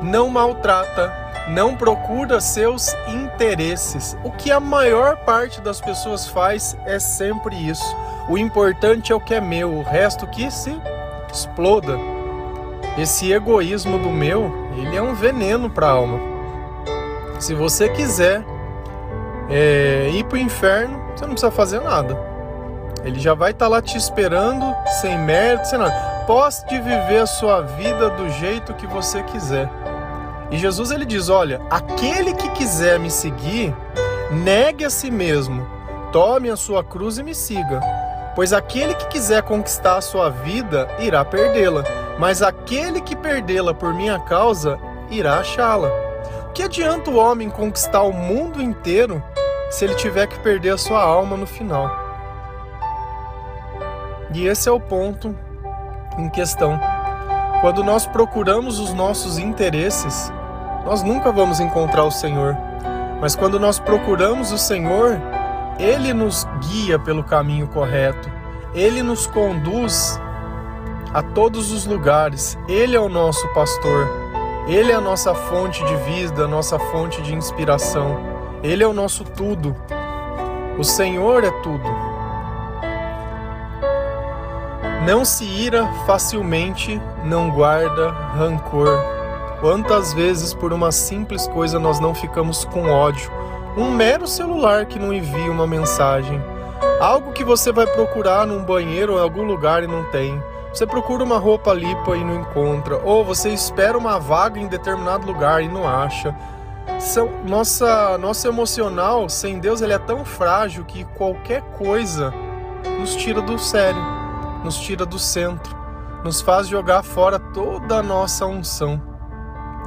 Não 0.00 0.28
maltrata, 0.28 1.12
não 1.48 1.74
procura 1.74 2.40
seus 2.40 2.94
interesses. 3.08 4.16
O 4.22 4.30
que 4.30 4.50
a 4.52 4.60
maior 4.60 5.16
parte 5.24 5.60
das 5.60 5.80
pessoas 5.80 6.28
faz 6.28 6.76
é 6.86 6.98
sempre 6.98 7.56
isso. 7.56 7.96
O 8.28 8.38
importante 8.38 9.10
é 9.10 9.14
o 9.14 9.20
que 9.20 9.34
é 9.34 9.40
meu, 9.40 9.72
o 9.72 9.82
resto 9.82 10.26
que 10.26 10.50
se 10.50 10.80
exploda. 11.32 11.98
Esse 12.96 13.32
egoísmo 13.32 13.98
do 13.98 14.10
meu, 14.10 14.52
ele 14.76 14.96
é 14.96 15.02
um 15.02 15.14
veneno 15.14 15.68
para 15.70 15.86
a 15.86 15.90
alma. 15.90 16.20
Se 17.38 17.54
você 17.54 17.88
quiser 17.88 18.44
é, 19.48 20.10
ir 20.12 20.24
para 20.24 20.36
o 20.36 20.38
inferno, 20.38 21.00
você 21.14 21.24
não 21.24 21.32
precisa 21.32 21.50
fazer 21.50 21.80
nada. 21.80 22.27
Ele 23.04 23.18
já 23.20 23.34
vai 23.34 23.52
estar 23.52 23.66
tá 23.66 23.70
lá 23.70 23.82
te 23.82 23.96
esperando, 23.96 24.74
sem 25.00 25.18
mérito, 25.18 25.68
sem 25.68 25.78
nada. 25.78 26.24
Poste 26.26 26.78
viver 26.80 27.22
a 27.22 27.26
sua 27.26 27.62
vida 27.62 28.10
do 28.10 28.28
jeito 28.30 28.74
que 28.74 28.86
você 28.86 29.22
quiser. 29.22 29.68
E 30.50 30.58
Jesus 30.58 30.90
ele 30.90 31.04
diz: 31.04 31.28
Olha, 31.28 31.60
aquele 31.70 32.34
que 32.34 32.48
quiser 32.50 32.98
me 32.98 33.10
seguir, 33.10 33.74
negue 34.30 34.84
a 34.84 34.90
si 34.90 35.10
mesmo, 35.10 35.66
tome 36.12 36.50
a 36.50 36.56
sua 36.56 36.82
cruz 36.82 37.18
e 37.18 37.22
me 37.22 37.34
siga. 37.34 37.80
Pois 38.34 38.52
aquele 38.52 38.94
que 38.94 39.08
quiser 39.08 39.42
conquistar 39.42 39.96
a 39.96 40.00
sua 40.00 40.30
vida 40.30 40.88
irá 40.98 41.24
perdê-la, 41.24 41.84
mas 42.18 42.42
aquele 42.42 43.00
que 43.00 43.16
perdê-la 43.16 43.74
por 43.74 43.92
minha 43.92 44.18
causa 44.20 44.78
irá 45.10 45.40
achá-la. 45.40 45.88
O 46.48 46.52
que 46.52 46.62
adianta 46.62 47.10
o 47.10 47.16
homem 47.16 47.50
conquistar 47.50 48.02
o 48.02 48.12
mundo 48.12 48.62
inteiro 48.62 49.22
se 49.70 49.84
ele 49.84 49.94
tiver 49.94 50.26
que 50.26 50.38
perder 50.38 50.70
a 50.70 50.78
sua 50.78 51.00
alma 51.00 51.36
no 51.36 51.46
final? 51.46 52.07
E 54.34 54.46
esse 54.46 54.68
é 54.68 54.72
o 54.72 54.80
ponto 54.80 55.34
em 56.18 56.28
questão. 56.28 56.78
Quando 57.60 57.82
nós 57.82 58.06
procuramos 58.06 58.78
os 58.78 58.92
nossos 58.92 59.38
interesses, 59.38 60.32
nós 60.84 61.02
nunca 61.02 61.32
vamos 61.32 61.60
encontrar 61.60 62.04
o 62.04 62.10
Senhor. 62.10 62.56
Mas 63.20 63.34
quando 63.34 63.58
nós 63.58 63.78
procuramos 63.78 64.52
o 64.52 64.58
Senhor, 64.58 65.20
Ele 65.78 66.12
nos 66.12 66.46
guia 66.68 66.98
pelo 66.98 67.24
caminho 67.24 67.66
correto, 67.68 68.30
Ele 68.74 69.02
nos 69.02 69.26
conduz 69.26 70.20
a 71.12 71.22
todos 71.22 71.72
os 71.72 71.84
lugares, 71.84 72.56
Ele 72.68 72.96
é 72.96 73.00
o 73.00 73.08
nosso 73.08 73.46
pastor, 73.54 74.08
Ele 74.68 74.92
é 74.92 74.94
a 74.94 75.00
nossa 75.00 75.34
fonte 75.34 75.84
de 75.84 75.96
vida, 75.96 76.44
a 76.44 76.48
nossa 76.48 76.78
fonte 76.78 77.20
de 77.22 77.34
inspiração, 77.34 78.18
Ele 78.62 78.84
é 78.84 78.86
o 78.86 78.92
nosso 78.92 79.24
tudo. 79.24 79.74
O 80.78 80.84
Senhor 80.84 81.42
é 81.42 81.50
tudo. 81.62 82.07
Não 85.08 85.24
se 85.24 85.42
ira 85.42 85.86
facilmente, 86.04 87.00
não 87.24 87.48
guarda 87.48 88.10
rancor. 88.10 88.90
Quantas 89.58 90.12
vezes 90.12 90.52
por 90.52 90.70
uma 90.70 90.92
simples 90.92 91.46
coisa 91.46 91.78
nós 91.78 91.98
não 91.98 92.14
ficamos 92.14 92.66
com 92.66 92.90
ódio? 92.90 93.32
Um 93.74 93.90
mero 93.90 94.26
celular 94.26 94.84
que 94.84 94.98
não 94.98 95.10
envia 95.10 95.50
uma 95.50 95.66
mensagem. 95.66 96.38
Algo 97.00 97.32
que 97.32 97.42
você 97.42 97.72
vai 97.72 97.86
procurar 97.86 98.46
num 98.46 98.62
banheiro 98.62 99.14
ou 99.14 99.18
em 99.18 99.22
algum 99.22 99.44
lugar 99.44 99.82
e 99.82 99.86
não 99.86 100.04
tem. 100.10 100.42
Você 100.74 100.86
procura 100.86 101.24
uma 101.24 101.38
roupa 101.38 101.72
limpa 101.72 102.14
e 102.14 102.22
não 102.22 102.42
encontra. 102.42 102.98
Ou 103.02 103.24
você 103.24 103.48
espera 103.48 103.96
uma 103.96 104.20
vaga 104.20 104.60
em 104.60 104.66
determinado 104.66 105.26
lugar 105.26 105.62
e 105.62 105.68
não 105.68 105.88
acha. 105.88 106.36
Nossa, 107.46 108.18
nosso 108.18 108.46
emocional 108.46 109.26
sem 109.26 109.58
Deus 109.58 109.80
ele 109.80 109.94
é 109.94 109.98
tão 109.98 110.22
frágil 110.22 110.84
que 110.84 111.04
qualquer 111.16 111.62
coisa 111.78 112.30
nos 113.00 113.16
tira 113.16 113.40
do 113.40 113.58
sério 113.58 114.17
nos 114.64 114.78
tira 114.78 115.06
do 115.06 115.18
centro, 115.18 115.76
nos 116.24 116.40
faz 116.40 116.68
jogar 116.68 117.02
fora 117.02 117.38
toda 117.38 117.96
a 117.96 118.02
nossa 118.02 118.46
unção. 118.46 119.00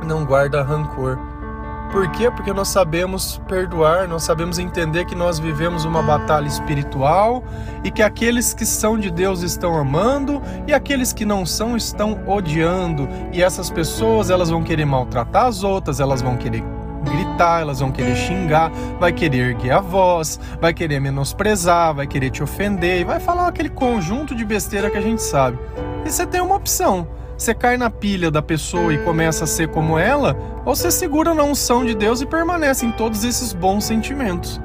Não 0.06 0.26
guarda 0.26 0.64
rancor. 0.64 1.18
Por 1.92 2.10
quê? 2.12 2.32
Porque 2.32 2.54
nós 2.54 2.70
sabemos 2.70 3.42
perdoar, 3.50 4.08
nós 4.08 4.24
sabemos 4.24 4.58
entender 4.58 5.04
que 5.04 5.14
nós 5.14 5.40
vivemos 5.40 5.84
uma 5.84 6.02
batalha 6.02 6.48
espiritual 6.48 7.44
e 7.84 7.92
que 7.92 8.02
aqueles 8.02 8.54
que 8.54 8.66
são 8.66 8.98
de 8.98 9.12
Deus 9.12 9.42
estão 9.42 9.78
amando 9.78 10.42
e 10.66 10.74
aqueles 10.74 11.12
que 11.12 11.26
não 11.26 11.46
são 11.46 11.76
estão 11.76 12.18
odiando. 12.26 13.10
E 13.34 13.44
essas 13.44 13.70
pessoas, 13.70 14.30
elas 14.30 14.50
vão 14.50 14.64
querer 14.64 14.86
maltratar 14.86 15.48
as 15.48 15.64
outras, 15.64 16.00
elas 16.00 16.22
vão 16.22 16.38
querer 16.38 16.64
gritar, 17.42 17.62
elas 17.62 17.80
vão 17.80 17.92
querer 17.92 18.16
xingar, 18.16 18.72
vai 19.00 19.12
querer 19.12 19.50
erguer 19.50 19.72
a 19.72 19.80
voz, 19.80 20.40
vai 20.60 20.74
querer 20.74 21.00
menosprezar, 21.00 21.94
vai 21.94 22.06
querer 22.06 22.30
te 22.30 22.44
ofender 22.44 23.02
e 23.02 23.04
vai 23.04 23.20
falar 23.20 23.48
aquele 23.48 23.70
conjunto 23.70 24.36
de 24.36 24.46
besteira 24.46 24.90
que 24.90 24.98
a 24.98 25.02
gente 25.02 25.22
sabe. 25.22 25.58
E 26.06 26.12
você 26.12 26.26
tem 26.26 26.40
uma 26.40 26.56
opção. 26.56 27.08
Você 27.38 27.56
cai 27.56 27.76
na 27.76 27.90
pilha 27.90 28.30
da 28.30 28.42
pessoa 28.42 28.94
e 28.94 29.04
começa 29.04 29.46
a 29.46 29.48
ser 29.48 29.70
como 29.70 29.98
ela, 29.98 30.38
ou 30.64 30.76
você 30.76 30.92
segura 30.92 31.34
na 31.34 31.44
unção 31.44 31.84
de 31.84 31.96
Deus 31.96 32.22
e 32.22 32.26
permanece 32.28 32.86
em 32.86 32.92
todos 32.92 33.24
esses 33.24 33.52
bons 33.52 33.84
sentimentos. 33.84 34.62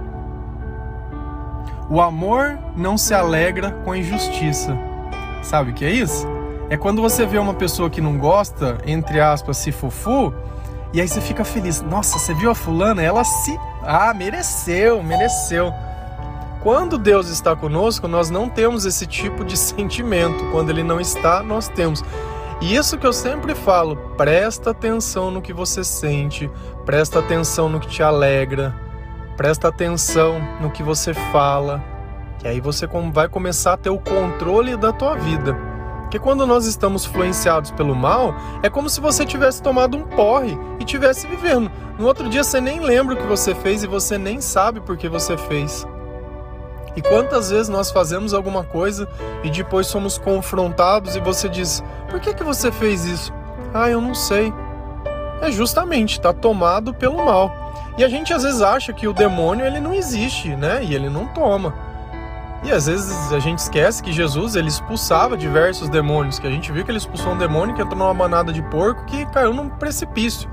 O 1.88 2.02
amor 2.02 2.59
não 2.76 2.99
se 2.99 3.14
alegra 3.14 3.71
com 3.71 3.92
a 3.92 3.99
injustiça. 3.99 4.76
Sabe 5.42 5.71
o 5.71 5.75
que 5.75 5.87
é 5.87 5.90
isso? 5.90 6.26
É 6.68 6.76
quando 6.76 7.00
você 7.00 7.25
vê 7.25 7.38
uma 7.38 7.54
pessoa 7.54 7.88
que 7.88 8.00
não 8.00 8.18
gosta, 8.18 8.76
entre 8.85 9.21
aspas, 9.21 9.56
se 9.56 9.73
fufu, 9.73 10.35
e 10.93 11.00
aí 11.00 11.09
você 11.09 11.21
fica 11.21 11.45
feliz. 11.45 11.83
Nossa, 11.83 12.19
você 12.19 12.35
viu 12.35 12.50
a 12.50 12.55
fulana? 12.55 13.02
Ela 13.02 13.25
se. 13.25 13.59
Ah, 13.83 14.14
mereceu, 14.14 15.02
mereceu. 15.02 15.73
Quando 16.62 16.99
Deus 16.99 17.28
está 17.28 17.55
conosco, 17.55 18.09
nós 18.09 18.31
não 18.31 18.49
temos 18.49 18.85
esse 18.85 19.07
tipo 19.07 19.45
de 19.45 19.57
sentimento. 19.59 20.45
Quando 20.50 20.71
Ele 20.71 20.83
não 20.83 21.00
está, 21.00 21.43
nós 21.43 21.69
temos. 21.69 22.02
E 22.61 22.75
isso 22.75 22.97
que 22.97 23.07
eu 23.07 23.12
sempre 23.12 23.55
falo, 23.55 23.97
presta 24.16 24.71
atenção 24.71 25.31
no 25.31 25.43
que 25.43 25.52
você 25.52 25.85
sente, 25.85 26.50
presta 26.87 27.19
atenção 27.19 27.69
no 27.69 27.78
que 27.78 27.87
te 27.87 28.02
alegra, 28.02 28.75
presta 29.37 29.69
atenção 29.69 30.40
no 30.59 30.71
que 30.71 30.83
você 30.83 31.12
fala, 31.12 31.85
que 32.38 32.49
aí 32.49 32.59
você 32.59 32.88
vai 33.12 33.28
começar 33.28 33.75
a 33.75 33.76
ter 33.76 33.90
o 33.90 33.99
controle 33.99 34.75
da 34.75 34.90
tua 34.90 35.16
vida. 35.16 35.55
Porque 36.16 36.25
quando 36.30 36.46
nós 36.46 36.64
estamos 36.64 37.04
influenciados 37.04 37.70
pelo 37.73 37.94
mal, 37.94 38.35
é 38.62 38.70
como 38.70 38.88
se 38.88 39.02
você 39.02 39.26
tivesse 39.26 39.61
tomado 39.61 39.99
um 39.99 40.02
porre 40.02 40.58
e 40.80 40.85
tivesse 40.85 41.26
vivendo. 41.26 41.70
No 41.99 42.06
outro 42.06 42.26
dia 42.30 42.42
você 42.42 42.58
nem 42.58 42.80
lembra 42.80 43.14
o 43.14 43.18
que 43.18 43.26
você 43.26 43.54
fez 43.54 43.85
e 43.85 43.87
você 43.87 44.16
nem 44.16 44.40
sabe 44.40 44.80
por 44.80 44.96
que 44.96 45.11
você 45.11 45.37
fez. 45.37 45.87
E 46.96 47.02
quantas 47.02 47.50
vezes 47.50 47.68
nós 47.68 47.90
fazemos 47.90 48.32
alguma 48.32 48.64
coisa 48.64 49.06
e 49.44 49.50
depois 49.50 49.88
somos 49.88 50.16
confrontados 50.16 51.16
e 51.16 51.20
você 51.20 51.50
diz: 51.50 51.85
"Por 52.08 52.18
que 52.18 52.32
que 52.32 52.42
você 52.42 52.73
fez 52.73 53.04
isso?" 53.04 53.30
"Ah, 53.75 53.90
eu 53.90 54.00
não 54.00 54.14
sei." 54.14 54.50
É 55.42 55.50
justamente 55.50 56.12
está 56.12 56.32
tomado 56.32 56.94
pelo 56.94 57.23
mal. 57.26 57.52
E 57.99 58.04
a 58.04 58.08
gente 58.08 58.32
às 58.32 58.42
vezes 58.42 58.62
acha 58.62 58.90
que 58.90 59.06
o 59.06 59.12
demônio 59.12 59.66
ele 59.66 59.80
não 59.80 59.92
existe, 59.92 60.56
né? 60.56 60.82
E 60.82 60.94
ele 60.94 61.11
não 61.11 61.26
toma. 61.26 61.75
E 62.66 62.73
às 62.73 62.88
vezes 62.88 63.32
a 63.32 63.38
gente 63.38 63.61
esquece 63.61 64.02
que 64.02 64.11
Jesus 64.11 64.56
ele 64.56 64.66
expulsava 64.66 65.37
diversos 65.37 65.88
demônios, 65.88 66.40
que 66.40 66.49
a 66.49 66.50
gente 66.50 66.73
viu 66.73 66.85
que 66.85 66.90
ele 66.90 66.99
expulsou 66.99 67.32
um 67.32 67.38
demônio 67.38 67.76
que 67.76 67.80
entrou 67.80 67.96
numa 67.96 68.12
manada 68.12 68.52
de 68.52 68.61
porco 68.61 69.04
que 69.04 69.25
caiu 69.26 69.54
num 69.54 69.68
precipício. 69.68 70.50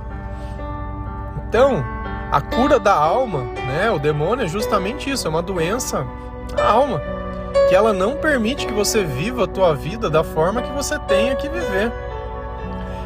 Então, 1.49 1.83
a 2.31 2.39
cura 2.39 2.79
da 2.79 2.93
alma, 2.93 3.39
né? 3.39 3.89
O 3.89 3.97
demônio 3.97 4.45
é 4.45 4.47
justamente 4.47 5.09
isso, 5.09 5.25
é 5.25 5.29
uma 5.29 5.41
doença 5.41 6.05
da 6.55 6.63
alma, 6.63 7.01
que 7.67 7.73
ela 7.73 7.91
não 7.91 8.15
permite 8.17 8.67
que 8.67 8.73
você 8.73 9.03
viva 9.03 9.45
a 9.45 9.47
tua 9.47 9.73
vida 9.73 10.07
da 10.07 10.23
forma 10.23 10.61
que 10.61 10.71
você 10.71 10.99
tenha 10.99 11.35
que 11.35 11.49
viver. 11.49 11.91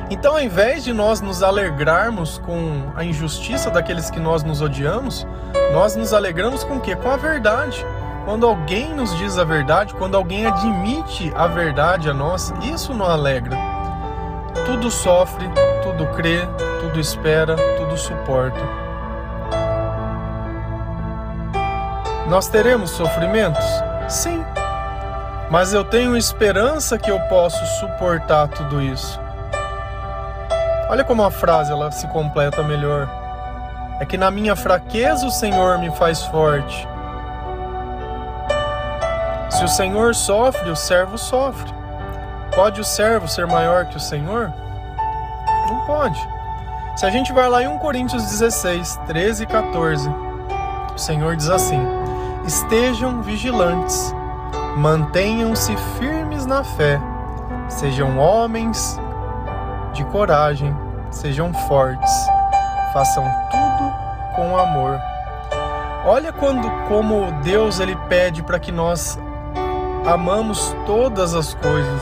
Então, 0.09 0.33
ao 0.33 0.41
invés 0.41 0.83
de 0.83 0.91
nós 0.91 1.21
nos 1.21 1.41
alegrarmos 1.41 2.39
com 2.39 2.91
a 2.93 3.05
injustiça 3.05 3.69
daqueles 3.69 4.09
que 4.09 4.19
nós 4.19 4.43
nos 4.43 4.61
odiamos, 4.61 5.25
nós 5.71 5.95
nos 5.95 6.11
alegramos 6.11 6.65
com 6.65 6.75
o 6.75 6.81
quê? 6.81 6.93
Com 6.93 7.09
a 7.09 7.15
verdade. 7.15 7.85
Quando 8.27 8.45
alguém 8.45 8.93
nos 8.93 9.15
diz 9.15 9.37
a 9.37 9.45
verdade, 9.45 9.93
quando 9.93 10.15
alguém 10.15 10.45
admite 10.45 11.31
a 11.33 11.47
verdade 11.47 12.09
a 12.09 12.13
nós, 12.13 12.53
isso 12.61 12.93
nos 12.93 13.07
alegra. 13.07 13.55
Tudo 14.65 14.91
sofre, 14.91 15.49
tudo 15.81 16.05
crê, 16.07 16.41
tudo 16.81 16.99
espera, 16.99 17.55
tudo 17.77 17.95
suporta. 17.95 18.59
Nós 22.27 22.49
teremos 22.49 22.89
sofrimentos? 22.89 23.63
Sim. 24.09 24.43
Mas 25.49 25.71
eu 25.71 25.85
tenho 25.85 26.17
esperança 26.17 26.97
que 26.97 27.09
eu 27.09 27.21
posso 27.29 27.65
suportar 27.79 28.49
tudo 28.49 28.81
isso. 28.81 29.17
Olha 30.89 31.05
como 31.05 31.23
a 31.23 31.31
frase 31.31 31.71
ela 31.71 31.89
se 31.91 32.05
completa 32.09 32.61
melhor. 32.61 33.07
É 34.01 34.05
que 34.05 34.17
na 34.17 34.29
minha 34.29 34.53
fraqueza 34.57 35.25
o 35.25 35.31
Senhor 35.31 35.79
me 35.79 35.89
faz 35.91 36.23
forte. 36.23 36.85
Se 39.57 39.63
o 39.63 39.67
Senhor 39.67 40.13
sofre, 40.13 40.69
o 40.69 40.75
servo 40.75 41.17
sofre. 41.17 41.73
Pode 42.53 42.79
o 42.79 42.83
servo 42.83 43.27
ser 43.27 43.47
maior 43.47 43.85
que 43.85 43.97
o 43.97 43.99
Senhor? 43.99 44.53
Não 45.67 45.83
pode. 45.87 46.19
Se 46.95 47.07
a 47.07 47.09
gente 47.09 47.33
vai 47.33 47.49
lá 47.49 47.63
em 47.63 47.67
1 47.67 47.79
Coríntios 47.79 48.21
16, 48.21 48.99
13 49.07 49.43
e 49.45 49.47
14, 49.47 50.09
o 50.93 50.97
Senhor 50.99 51.35
diz 51.35 51.49
assim: 51.49 51.81
Estejam 52.45 53.23
vigilantes, 53.23 54.13
mantenham-se 54.75 55.75
firmes 55.97 56.45
na 56.45 56.63
fé, 56.63 57.01
sejam 57.67 58.19
homens 58.19 58.99
de 59.91 60.05
coragem, 60.05 60.77
sejam 61.09 61.51
fortes, 61.67 62.13
façam 62.93 63.23
tudo 63.49 64.35
com 64.35 64.55
amor. 64.55 65.01
Olha 66.05 66.31
quando 66.31 66.69
como 66.87 67.31
Deus 67.41 67.79
ele 67.79 67.95
pede 68.07 68.43
para 68.43 68.59
que 68.59 68.71
nós 68.71 69.17
amamos 70.07 70.73
todas 70.85 71.35
as 71.35 71.53
coisas, 71.53 72.01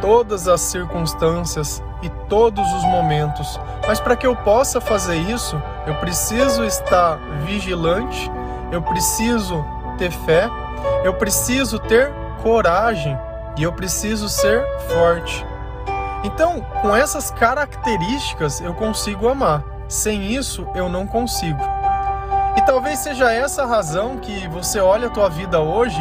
todas 0.00 0.46
as 0.46 0.60
circunstâncias 0.60 1.82
e 2.00 2.08
todos 2.28 2.64
os 2.74 2.84
momentos. 2.84 3.60
Mas 3.86 3.98
para 3.98 4.16
que 4.16 4.26
eu 4.26 4.36
possa 4.36 4.80
fazer 4.80 5.16
isso, 5.16 5.60
eu 5.84 5.94
preciso 5.96 6.64
estar 6.64 7.16
vigilante, 7.44 8.30
eu 8.70 8.80
preciso 8.80 9.64
ter 9.98 10.12
fé, 10.12 10.48
eu 11.02 11.14
preciso 11.14 11.80
ter 11.80 12.12
coragem 12.42 13.18
e 13.56 13.64
eu 13.64 13.72
preciso 13.72 14.28
ser 14.28 14.64
forte. 14.88 15.44
Então, 16.22 16.60
com 16.80 16.94
essas 16.94 17.32
características 17.32 18.60
eu 18.60 18.72
consigo 18.72 19.28
amar. 19.28 19.64
Sem 19.88 20.32
isso 20.32 20.66
eu 20.74 20.88
não 20.88 21.06
consigo. 21.06 21.60
E 22.56 22.62
talvez 22.62 23.00
seja 23.00 23.32
essa 23.32 23.64
a 23.64 23.66
razão 23.66 24.18
que 24.18 24.46
você 24.48 24.78
olha 24.78 25.08
a 25.08 25.10
tua 25.10 25.28
vida 25.28 25.60
hoje 25.60 26.00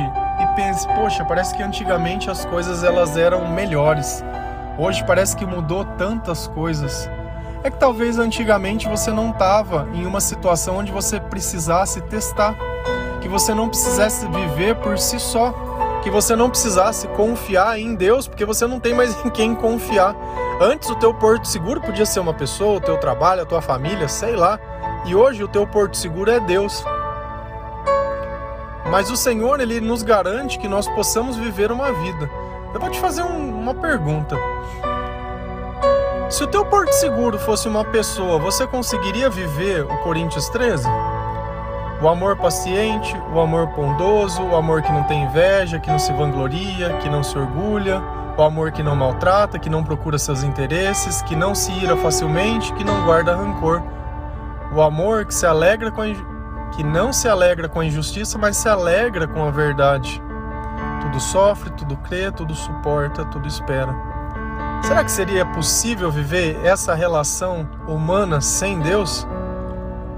poxa, 0.96 1.24
parece 1.26 1.56
que 1.56 1.64
antigamente 1.64 2.30
as 2.30 2.46
coisas 2.46 2.84
elas 2.84 3.18
eram 3.18 3.48
melhores. 3.50 4.24
Hoje 4.78 5.04
parece 5.06 5.36
que 5.36 5.46
mudou 5.46 5.86
tantas 5.86 6.48
coisas. 6.48 7.10
É 7.64 7.70
que 7.70 7.78
talvez 7.78 8.18
antigamente 8.18 8.88
você 8.88 9.12
não 9.12 9.30
estava 9.30 9.88
em 9.94 10.06
uma 10.06 10.20
situação 10.20 10.78
onde 10.78 10.92
você 10.92 11.20
precisasse 11.20 12.02
testar, 12.02 12.56
que 13.22 13.28
você 13.28 13.54
não 13.54 13.70
precisasse 13.70 14.28
viver 14.28 14.76
por 14.76 14.98
si 14.98 15.20
só 15.20 15.54
que 16.02 16.10
você 16.10 16.36
não 16.36 16.50
precisasse 16.50 17.08
confiar 17.10 17.80
em 17.80 17.94
Deus, 17.96 18.28
porque 18.28 18.44
você 18.44 18.66
não 18.66 18.80
tem 18.80 18.94
mais 18.94 19.16
em 19.24 19.30
quem 19.30 19.56
confiar. 19.56 20.16
Antes 20.60 20.90
o 20.90 20.96
teu 20.96 21.14
porto 21.14 21.48
seguro 21.48 21.82
podia 21.82 22.06
ser 22.06 22.20
uma 22.20 22.34
pessoa, 22.34 22.78
o 22.78 22.82
teu 22.82 22.98
trabalho, 22.98 23.44
a 23.44 23.46
tua 23.46 23.62
família, 23.62 24.08
sei 24.08 24.36
lá. 24.36 24.60
E 25.06 25.16
hoje 25.16 25.44
o 25.44 25.48
teu 25.48 25.66
porto 25.66 25.96
seguro 25.98 26.30
é 26.30 26.40
Deus. 26.40 26.84
Mas 28.92 29.10
o 29.10 29.16
Senhor, 29.16 29.62
ele 29.62 29.80
nos 29.80 30.04
garante 30.04 30.60
que 30.60 30.68
nós 30.68 30.86
possamos 30.90 31.38
viver 31.38 31.72
uma 31.72 31.94
vida. 31.94 32.30
Eu 32.74 32.80
vou 32.80 32.90
te 32.90 33.00
fazer 33.00 33.24
um, 33.24 33.62
uma 33.62 33.74
pergunta. 33.74 34.36
Se 36.30 36.44
o 36.44 36.48
teu 36.48 36.66
porto 36.66 36.92
seguro 36.92 37.40
fosse 37.40 37.70
uma 37.70 37.86
pessoa, 37.86 38.38
você 38.38 38.68
conseguiria 38.68 39.30
viver 39.30 39.86
o 39.86 39.98
Coríntios 40.00 40.50
13? 40.50 40.90
O 42.02 42.10
amor 42.10 42.36
paciente, 42.36 43.16
o 43.34 43.40
amor 43.40 43.68
bondoso, 43.68 44.44
o 44.44 44.58
amor 44.58 44.82
que 44.82 44.92
não 44.92 45.06
tem 45.06 45.24
inveja, 45.24 45.80
que 45.80 45.90
não 45.90 46.00
se 46.00 46.12
vangloria, 46.12 46.98
que 46.98 47.10
não 47.10 47.24
se 47.24 47.38
orgulha, 47.38 48.04
o 48.38 48.42
amor 48.42 48.74
que 48.74 48.84
não 48.84 48.94
maltrata, 48.94 49.58
que 49.58 49.70
não 49.70 49.86
procura 49.86 50.20
seus 50.20 50.44
interesses, 50.44 51.22
que 51.22 51.36
não 51.36 51.56
se 51.56 51.72
ira 51.72 51.96
facilmente, 51.96 52.74
que 52.74 52.84
não 52.84 53.06
guarda 53.06 53.38
rancor. 53.38 53.82
O 54.76 54.82
amor 54.82 55.26
que 55.26 55.34
se 55.34 55.46
alegra 55.46 55.92
com 55.92 56.02
a, 56.02 56.31
que 56.72 56.84
não 56.84 57.12
se 57.12 57.28
alegra 57.28 57.68
com 57.68 57.80
a 57.80 57.86
injustiça, 57.86 58.38
mas 58.38 58.58
se 58.58 58.68
alegra 58.68 59.28
com 59.28 59.44
a 59.44 59.52
verdade. 59.52 60.22
Tudo 61.02 61.20
sofre, 61.20 61.70
tudo 61.72 61.98
crê, 61.98 62.32
tudo 62.32 62.56
suporta, 62.56 63.26
tudo 63.26 63.48
espera. 63.48 63.94
Será 64.84 65.04
que 65.04 65.12
seria 65.12 65.46
possível 65.46 66.10
viver 66.10 66.60
essa 66.64 66.96
relação 66.96 67.70
humana 67.88 68.42
sem 68.42 68.80
Deus? 68.80 69.28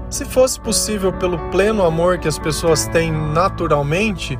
Se 0.08 0.24
fosse 0.24 0.60
possível 0.60 1.12
pelo 1.12 1.38
pleno 1.50 1.84
amor 1.84 2.18
que 2.18 2.28
as 2.28 2.38
pessoas 2.38 2.86
têm 2.86 3.10
naturalmente, 3.10 4.38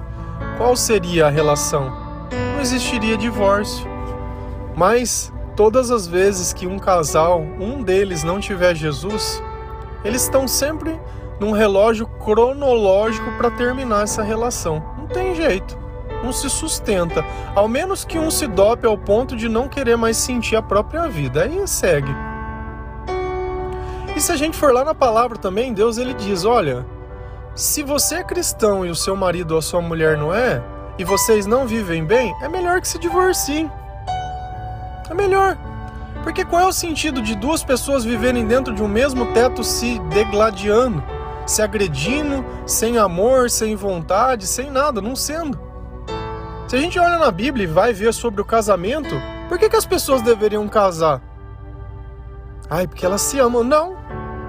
qual 0.56 0.76
seria 0.76 1.26
a 1.26 1.30
relação? 1.30 1.92
Não 2.54 2.60
existiria 2.60 3.16
divórcio. 3.16 3.86
Mas 4.76 5.32
todas 5.56 5.90
as 5.90 6.06
vezes 6.06 6.52
que 6.52 6.66
um 6.66 6.78
casal, 6.78 7.40
um 7.40 7.82
deles 7.82 8.22
não 8.22 8.40
tiver 8.40 8.74
Jesus, 8.74 9.42
eles 10.04 10.22
estão 10.22 10.46
sempre 10.46 11.00
num 11.40 11.52
relógio 11.52 12.06
cronológico 12.06 13.30
para 13.36 13.50
terminar 13.50 14.04
essa 14.04 14.22
relação. 14.22 14.82
Não 14.98 15.06
tem 15.06 15.34
jeito. 15.34 15.78
Não 16.22 16.32
se 16.32 16.48
sustenta. 16.48 17.24
Ao 17.54 17.68
menos 17.68 18.04
que 18.04 18.18
um 18.18 18.30
se 18.30 18.46
dope 18.46 18.86
ao 18.86 18.96
ponto 18.96 19.36
de 19.36 19.48
não 19.48 19.68
querer 19.68 19.96
mais 19.96 20.16
sentir 20.16 20.56
a 20.56 20.62
própria 20.62 21.06
vida. 21.08 21.42
Aí 21.42 21.66
segue. 21.66 22.14
E 24.16 24.20
se 24.20 24.30
a 24.30 24.36
gente 24.36 24.56
for 24.56 24.72
lá 24.72 24.84
na 24.84 24.94
palavra 24.94 25.36
também, 25.36 25.72
Deus 25.72 25.98
ele 25.98 26.14
diz: 26.14 26.44
olha, 26.44 26.86
se 27.54 27.82
você 27.82 28.16
é 28.16 28.24
cristão 28.24 28.86
e 28.86 28.90
o 28.90 28.94
seu 28.94 29.16
marido 29.16 29.52
ou 29.52 29.58
a 29.58 29.62
sua 29.62 29.80
mulher 29.80 30.16
não 30.16 30.32
é, 30.32 30.62
e 30.98 31.04
vocês 31.04 31.46
não 31.46 31.66
vivem 31.66 32.04
bem, 32.04 32.34
é 32.40 32.48
melhor 32.48 32.80
que 32.80 32.88
se 32.88 32.98
divorciem. 32.98 33.70
É 35.10 35.14
melhor. 35.14 35.58
Porque 36.22 36.44
qual 36.44 36.62
é 36.62 36.66
o 36.66 36.72
sentido 36.72 37.20
de 37.20 37.34
duas 37.34 37.62
pessoas 37.62 38.04
viverem 38.04 38.46
dentro 38.46 38.72
de 38.72 38.82
um 38.82 38.88
mesmo 38.88 39.26
teto 39.34 39.62
se 39.62 39.98
degladiando, 40.08 41.02
se 41.46 41.62
agredindo, 41.62 42.44
sem 42.66 42.98
amor, 42.98 43.50
sem 43.50 43.76
vontade, 43.76 44.46
sem 44.46 44.70
nada, 44.70 45.00
não 45.00 45.14
sendo? 45.14 45.58
Se 46.66 46.76
a 46.76 46.80
gente 46.80 46.98
olha 46.98 47.18
na 47.18 47.30
Bíblia 47.30 47.64
e 47.64 47.68
vai 47.68 47.92
ver 47.92 48.12
sobre 48.12 48.40
o 48.40 48.44
casamento, 48.44 49.14
por 49.48 49.58
que, 49.58 49.68
que 49.68 49.76
as 49.76 49.86
pessoas 49.86 50.22
deveriam 50.22 50.66
casar? 50.68 51.20
Ai, 52.70 52.86
porque 52.86 53.04
elas 53.04 53.20
se 53.20 53.38
amam. 53.38 53.62
Não. 53.62 53.96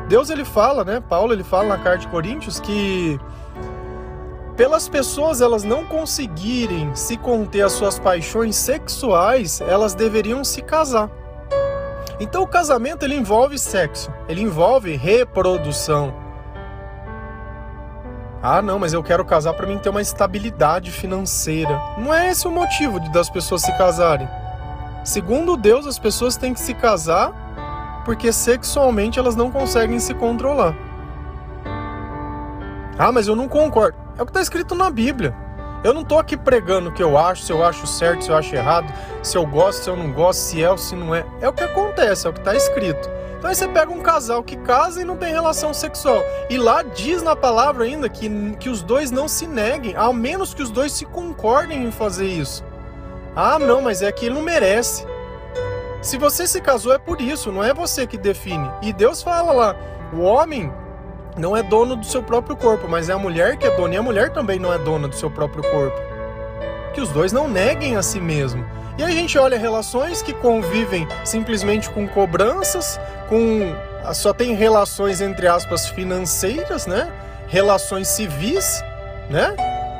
Deus 0.07 0.29
ele 0.29 0.45
fala, 0.45 0.83
né? 0.83 0.99
Paulo 0.99 1.33
ele 1.33 1.43
fala 1.43 1.69
na 1.69 1.77
carta 1.77 1.99
de 1.99 2.07
Coríntios 2.07 2.59
que 2.59 3.19
pelas 4.55 4.87
pessoas 4.87 5.41
elas 5.41 5.63
não 5.63 5.85
conseguirem 5.85 6.95
se 6.95 7.17
conter 7.17 7.61
as 7.61 7.73
suas 7.73 7.99
paixões 7.99 8.55
sexuais, 8.55 9.59
elas 9.59 9.93
deveriam 9.93 10.43
se 10.43 10.61
casar. 10.61 11.09
Então 12.19 12.43
o 12.43 12.47
casamento 12.47 13.03
ele 13.03 13.15
envolve 13.15 13.59
sexo, 13.59 14.09
ele 14.29 14.41
envolve 14.41 14.95
reprodução. 14.95 16.24
Ah, 18.47 18.61
não, 18.61 18.77
mas 18.77 18.93
eu 18.93 19.01
quero 19.01 19.25
casar 19.25 19.55
para 19.55 19.65
mim 19.65 19.79
ter 19.79 19.89
uma 19.89 20.03
estabilidade 20.03 20.91
financeira. 20.91 21.81
Não 21.97 22.13
é 22.13 22.29
esse 22.29 22.47
o 22.47 22.51
motivo 22.51 22.99
de 22.99 23.09
das 23.09 23.27
pessoas 23.27 23.63
se 23.63 23.75
casarem. 23.75 24.29
Segundo 25.03 25.57
Deus, 25.57 25.87
as 25.87 25.97
pessoas 25.97 26.37
têm 26.37 26.53
que 26.53 26.59
se 26.59 26.75
casar 26.75 27.33
porque 28.05 28.31
sexualmente 28.31 29.17
elas 29.17 29.35
não 29.35 29.49
conseguem 29.49 29.99
se 29.99 30.13
controlar. 30.13 30.75
Ah, 32.99 33.11
mas 33.11 33.27
eu 33.27 33.35
não 33.35 33.47
concordo. 33.47 33.97
É 34.15 34.21
o 34.21 34.25
que 34.25 34.29
está 34.29 34.41
escrito 34.43 34.75
na 34.75 34.91
Bíblia. 34.91 35.35
Eu 35.83 35.91
não 35.91 36.03
estou 36.03 36.19
aqui 36.19 36.37
pregando 36.37 36.89
o 36.89 36.93
que 36.93 37.01
eu 37.01 37.17
acho, 37.17 37.41
se 37.41 37.51
eu 37.51 37.65
acho 37.65 37.87
certo, 37.87 38.25
se 38.25 38.29
eu 38.29 38.37
acho 38.37 38.53
errado, 38.53 38.93
se 39.23 39.35
eu 39.35 39.45
gosto, 39.47 39.85
se 39.85 39.89
eu 39.89 39.95
não 39.95 40.11
gosto, 40.11 40.41
se 40.41 40.63
é 40.63 40.69
ou 40.69 40.77
se 40.77 40.95
não 40.95 41.15
é. 41.15 41.25
É 41.41 41.49
o 41.49 41.53
que 41.53 41.63
acontece, 41.63 42.27
é 42.27 42.29
o 42.29 42.33
que 42.33 42.41
está 42.41 42.55
escrito. 42.55 43.09
Então 43.45 43.51
aí 43.51 43.55
você 43.55 43.67
pega 43.67 43.91
um 43.91 44.01
casal 44.01 44.41
que 44.41 44.55
casa 44.55 44.99
e 44.99 45.05
não 45.05 45.17
tem 45.17 45.31
relação 45.31 45.71
sexual. 45.71 46.19
E 46.49 46.57
lá 46.57 46.81
diz 46.81 47.21
na 47.21 47.35
palavra 47.35 47.83
ainda 47.83 48.09
que, 48.09 48.27
que 48.59 48.69
os 48.69 48.81
dois 48.81 49.11
não 49.11 49.27
se 49.27 49.45
neguem, 49.45 49.95
ao 49.95 50.11
menos 50.11 50.51
que 50.51 50.63
os 50.63 50.71
dois 50.71 50.91
se 50.91 51.05
concordem 51.05 51.83
em 51.85 51.91
fazer 51.91 52.25
isso. 52.25 52.63
Ah, 53.35 53.59
não, 53.59 53.81
mas 53.81 54.01
é 54.01 54.11
que 54.11 54.25
ele 54.25 54.33
não 54.33 54.41
merece. 54.41 55.05
Se 56.01 56.17
você 56.17 56.47
se 56.47 56.59
casou 56.59 56.91
é 56.91 56.97
por 56.97 57.21
isso, 57.21 57.51
não 57.51 57.63
é 57.63 57.71
você 57.71 58.07
que 58.07 58.17
define. 58.17 58.67
E 58.81 58.91
Deus 58.91 59.21
fala 59.21 59.53
lá: 59.53 59.75
o 60.11 60.21
homem 60.21 60.73
não 61.37 61.55
é 61.55 61.61
dono 61.61 61.95
do 61.95 62.05
seu 62.07 62.23
próprio 62.23 62.57
corpo, 62.57 62.87
mas 62.89 63.09
é 63.09 63.13
a 63.13 63.19
mulher 63.19 63.57
que 63.57 63.67
é 63.67 63.75
dona, 63.77 63.93
e 63.93 63.97
a 63.97 64.01
mulher 64.01 64.33
também 64.33 64.57
não 64.57 64.73
é 64.73 64.79
dona 64.79 65.07
do 65.07 65.15
seu 65.15 65.29
próprio 65.29 65.61
corpo. 65.69 66.01
que 66.95 67.01
os 67.01 67.09
dois 67.09 67.31
não 67.31 67.47
neguem 67.47 67.95
a 67.95 68.01
si 68.01 68.19
mesmo. 68.19 68.65
E 68.97 69.03
a 69.03 69.09
gente 69.11 69.37
olha 69.37 69.57
relações 69.57 70.21
que 70.21 70.33
convivem 70.33 71.05
simplesmente 71.25 71.89
com 71.89 72.07
cobranças, 72.07 72.97
com 73.27 73.75
só 74.13 74.33
tem 74.33 74.53
relações 74.53 75.21
entre 75.21 75.47
aspas 75.47 75.87
financeiras, 75.87 76.85
né? 76.85 77.11
Relações 77.47 78.07
civis, 78.07 78.83
né? 79.29 79.55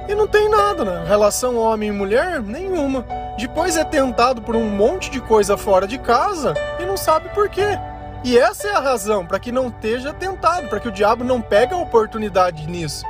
E 0.08 0.14
não 0.14 0.28
tem 0.28 0.50
nada, 0.50 0.86
né? 0.86 1.04
Relação 1.08 1.58
homem 1.58 1.90
e 1.90 1.92
mulher, 1.92 2.42
nenhuma. 2.42 3.06
Depois 3.38 3.76
é 3.76 3.84
tentado 3.84 4.42
por 4.42 4.56
um 4.56 4.70
monte 4.70 5.10
de 5.10 5.20
coisa 5.20 5.58
fora 5.58 5.88
de 5.88 5.98
casa 5.98 6.54
e 6.80 6.86
não 6.86 6.96
sabe 6.96 7.30
por 7.30 7.50
quê. 7.50 7.78
E 8.24 8.38
essa 8.38 8.68
é 8.68 8.72
a 8.72 8.80
razão 8.80 9.26
para 9.26 9.40
que 9.40 9.52
não 9.52 9.68
esteja 9.68 10.14
tentado, 10.14 10.68
para 10.68 10.80
que 10.80 10.88
o 10.88 10.92
diabo 10.92 11.24
não 11.24 11.42
pegue 11.42 11.74
a 11.74 11.78
oportunidade 11.78 12.68
nisso. 12.68 13.06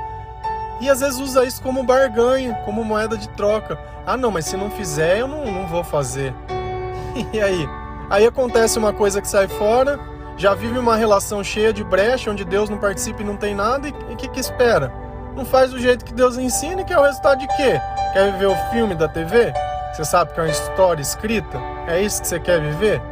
E 0.80 0.90
às 0.90 1.00
vezes 1.00 1.18
usa 1.18 1.44
isso 1.44 1.62
como 1.62 1.82
barganha, 1.82 2.54
como 2.64 2.84
moeda 2.84 3.16
de 3.16 3.28
troca. 3.30 3.78
Ah, 4.06 4.16
não, 4.16 4.30
mas 4.30 4.44
se 4.44 4.56
não 4.56 4.70
fizer, 4.70 5.18
eu 5.18 5.28
não, 5.28 5.44
não 5.50 5.66
vou 5.66 5.84
fazer. 5.84 6.34
E 7.32 7.40
aí? 7.40 7.66
Aí 8.08 8.26
acontece 8.26 8.78
uma 8.78 8.92
coisa 8.92 9.20
que 9.20 9.28
sai 9.28 9.48
fora, 9.48 9.98
já 10.36 10.54
vive 10.54 10.78
uma 10.78 10.96
relação 10.96 11.42
cheia 11.42 11.72
de 11.72 11.82
brecha, 11.82 12.30
onde 12.30 12.44
Deus 12.44 12.68
não 12.68 12.78
participa 12.78 13.22
e 13.22 13.24
não 13.24 13.36
tem 13.36 13.54
nada, 13.54 13.88
e 13.88 13.90
o 14.12 14.16
que, 14.16 14.28
que 14.28 14.40
espera? 14.40 14.92
Não 15.34 15.44
faz 15.44 15.70
do 15.70 15.78
jeito 15.78 16.04
que 16.04 16.14
Deus 16.14 16.36
ensina, 16.36 16.82
e 16.82 16.84
que 16.84 16.92
é 16.92 16.98
o 16.98 17.02
resultado 17.02 17.38
de 17.40 17.46
quê? 17.56 17.80
Quer 18.12 18.32
viver 18.32 18.46
o 18.46 18.56
filme 18.70 18.94
da 18.94 19.08
TV? 19.08 19.52
Você 19.92 20.04
sabe 20.04 20.32
que 20.32 20.40
é 20.40 20.44
uma 20.44 20.50
história 20.50 21.02
escrita? 21.02 21.58
É 21.88 22.00
isso 22.00 22.20
que 22.20 22.28
você 22.28 22.38
quer 22.38 22.60
viver? 22.60 23.02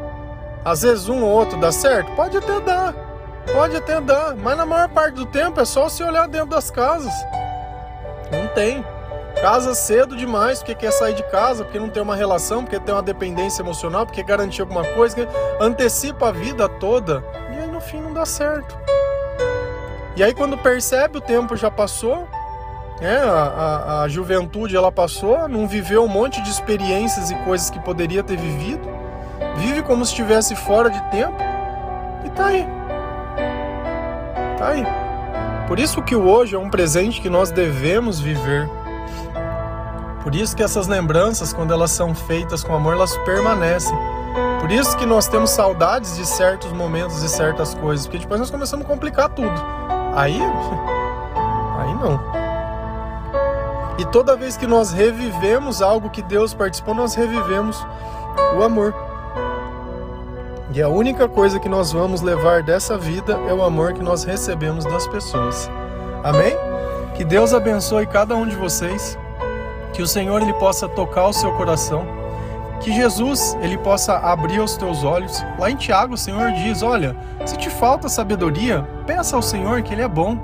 Às 0.65 0.83
vezes 0.83 1.09
um 1.09 1.23
ou 1.23 1.31
outro 1.31 1.59
dá 1.59 1.73
certo? 1.73 2.11
Pode 2.13 2.37
até 2.37 2.61
dar. 2.61 2.95
Pode 3.53 3.77
até 3.77 4.01
dar, 4.01 4.35
mas 4.37 4.57
na 4.57 4.65
maior 4.65 4.89
parte 4.89 5.15
do 5.15 5.27
tempo 5.27 5.61
é 5.61 5.65
só 5.65 5.89
se 5.89 6.03
olhar 6.03 6.27
dentro 6.29 6.49
das 6.49 6.71
casas. 6.71 7.13
Não 8.31 8.47
tem. 8.49 8.85
Casa 9.45 9.75
cedo 9.75 10.17
demais 10.17 10.61
porque 10.61 10.75
quer 10.75 10.91
sair 10.91 11.13
de 11.13 11.23
casa, 11.25 11.65
porque 11.65 11.79
não 11.79 11.91
tem 11.91 12.03
uma 12.03 12.17
relação, 12.17 12.65
porque 12.65 12.81
tem 12.81 12.95
uma 12.95 13.03
dependência 13.03 13.61
emocional, 13.61 14.07
porque 14.07 14.23
garantir 14.23 14.63
alguma 14.63 14.83
coisa, 14.83 15.15
que 15.15 15.29
antecipa 15.61 16.31
a 16.31 16.33
vida 16.33 16.67
toda 16.67 17.23
e 17.53 17.59
aí 17.59 17.71
no 17.71 17.79
fim 17.79 18.01
não 18.01 18.15
dá 18.15 18.25
certo. 18.25 18.75
E 20.17 20.25
aí 20.25 20.33
quando 20.33 20.57
percebe 20.57 21.19
o 21.19 21.21
tempo 21.21 21.55
já 21.57 21.71
passou, 21.71 22.27
né, 23.03 23.19
a, 23.19 23.27
a, 23.27 24.03
a 24.05 24.09
juventude 24.09 24.75
ela 24.77 24.91
passou, 24.91 25.47
não 25.47 25.69
viveu 25.69 26.03
um 26.03 26.09
monte 26.09 26.41
de 26.41 26.49
experiências 26.49 27.31
e 27.31 27.35
coisas 27.45 27.69
que 27.69 27.79
poderia 27.79 28.23
ter 28.23 28.39
vivido, 28.39 28.89
vive 29.59 29.83
como 29.83 30.07
se 30.07 30.13
estivesse 30.13 30.57
fora 30.57 30.89
de 30.89 31.03
tempo 31.11 31.37
e 32.25 32.31
tá 32.31 32.47
aí. 32.47 32.67
Tá 34.57 34.69
aí. 34.69 34.87
Por 35.69 35.79
isso 35.79 36.01
que 36.01 36.17
o 36.17 36.27
hoje 36.27 36.55
é 36.57 36.59
um 36.59 36.71
presente 36.71 37.21
que 37.21 37.29
nós 37.29 37.51
devemos 37.51 38.19
viver. 38.19 38.71
Por 40.23 40.35
isso 40.35 40.57
que 40.57 40.63
essas 40.63 40.87
lembranças, 40.87 41.53
quando 41.53 41.73
elas 41.73 41.91
são 41.91 42.15
feitas 42.15 42.65
com 42.65 42.75
amor, 42.75 42.95
elas 42.95 43.17
permanecem. 43.19 43.97
Por 44.61 44.73
isso 44.73 44.97
que 44.97 45.05
nós 45.05 45.29
temos 45.29 45.51
saudades 45.51 46.17
de 46.17 46.25
certos 46.27 46.73
momentos 46.73 47.23
e 47.23 47.29
certas 47.29 47.75
coisas, 47.75 48.07
porque 48.07 48.19
depois 48.19 48.41
nós 48.41 48.51
começamos 48.51 48.87
a 48.87 48.89
complicar 48.89 49.29
tudo. 49.29 49.55
Aí, 50.15 50.41
aí 51.79 51.95
não. 51.95 52.19
E 53.99 54.05
toda 54.07 54.35
vez 54.35 54.57
que 54.57 54.67
nós 54.67 54.93
revivemos 54.93 55.83
algo 55.83 56.09
que 56.09 56.23
Deus 56.23 56.55
participou, 56.55 56.95
nós 56.95 57.15
revivemos 57.15 57.87
o 58.59 58.63
amor. 58.63 58.95
E 60.73 60.83
a 60.83 60.89
única 60.89 61.29
coisa 61.29 61.61
que 61.61 61.69
nós 61.69 61.93
vamos 61.93 62.21
levar 62.21 62.63
dessa 62.63 62.99
vida 62.99 63.39
é 63.47 63.53
o 63.53 63.63
amor 63.63 63.93
que 63.93 64.03
nós 64.03 64.25
recebemos 64.25 64.85
das 64.85 65.07
pessoas. 65.07 65.71
Amém? 66.25 66.74
Que 67.15 67.25
Deus 67.25 67.55
abençoe 67.55 68.07
cada 68.07 68.35
um 68.35 68.47
de 68.47 68.57
vocês. 68.57 69.17
Que 69.93 70.03
o 70.03 70.07
Senhor 70.07 70.43
ele 70.43 70.53
possa 70.55 70.89
tocar 70.89 71.27
o 71.27 71.33
seu 71.33 71.53
coração. 71.53 72.05
Que 72.81 72.93
Jesus 72.93 73.57
ele 73.63 73.79
possa 73.79 74.17
abrir 74.17 74.61
os 74.61 74.77
teus 74.77 75.05
olhos. 75.05 75.45
Lá 75.59 75.71
em 75.71 75.77
Tiago 75.77 76.15
o 76.15 76.19
Senhor 76.19 76.51
diz: 76.53 76.83
"Olha, 76.83 77.17
se 77.47 77.57
te 77.57 77.71
falta 77.71 78.09
sabedoria, 78.09 78.83
peça 79.07 79.37
ao 79.37 79.43
Senhor 79.43 79.81
que 79.83 79.95
ele 79.95 80.03
é 80.03 80.09
bom 80.09 80.37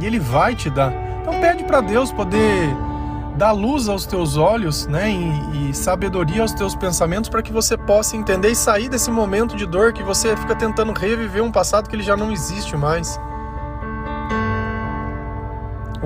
e 0.00 0.06
ele 0.06 0.18
vai 0.18 0.54
te 0.54 0.68
dar". 0.68 0.92
Então 1.22 1.40
pede 1.40 1.62
para 1.62 1.80
Deus 1.80 2.12
poder 2.12 2.74
dar 3.36 3.52
luz 3.52 3.88
aos 3.88 4.04
teus 4.04 4.36
olhos, 4.36 4.86
né, 4.86 5.10
e, 5.10 5.70
e 5.70 5.74
sabedoria 5.74 6.42
aos 6.42 6.52
teus 6.52 6.74
pensamentos 6.74 7.30
para 7.30 7.40
que 7.40 7.52
você 7.52 7.76
possa 7.76 8.16
entender 8.16 8.50
e 8.50 8.56
sair 8.56 8.88
desse 8.88 9.10
momento 9.10 9.56
de 9.56 9.64
dor 9.64 9.94
que 9.94 10.02
você 10.02 10.36
fica 10.36 10.54
tentando 10.54 10.92
reviver 10.92 11.42
um 11.42 11.50
passado 11.50 11.88
que 11.88 11.96
ele 11.96 12.02
já 12.02 12.16
não 12.16 12.30
existe 12.32 12.76
mais. 12.76 13.18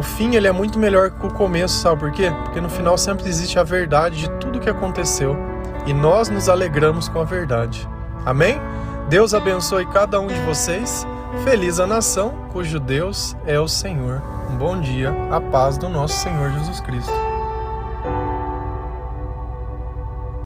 Fim 0.05 0.37
ele 0.37 0.47
é 0.47 0.53
muito 0.53 0.79
melhor 0.79 1.11
que 1.11 1.27
o 1.27 1.33
começo, 1.33 1.81
sabe 1.81 2.01
por 2.01 2.13
quê? 2.13 2.31
Porque 2.45 2.61
no 2.61 2.69
final 2.69 2.97
sempre 2.97 3.29
existe 3.29 3.59
a 3.59 3.63
verdade 3.63 4.21
de 4.21 4.31
tudo 4.39 4.61
que 4.61 4.71
aconteceu 4.71 5.37
e 5.87 5.93
nós 5.93 6.29
nos 6.29 6.49
alegramos 6.49 7.09
com 7.09 7.21
a 7.21 7.25
verdade. 7.25 7.89
Amém? 8.25 8.61
Deus 9.09 9.35
abençoe 9.35 9.87
cada 9.87 10.21
um 10.21 10.27
de 10.27 10.41
vocês. 10.43 11.07
Feliz 11.43 11.81
a 11.81 11.87
nação 11.87 12.33
cujo 12.53 12.79
Deus 12.79 13.37
é 13.45 13.59
o 13.59 13.67
Senhor. 13.67 14.23
Um 14.51 14.57
bom 14.57 14.81
dia, 14.81 15.13
a 15.31 15.41
paz 15.41 15.77
do 15.77 15.89
nosso 15.89 16.15
Senhor 16.15 16.51
Jesus 16.53 16.81
Cristo. 16.81 17.24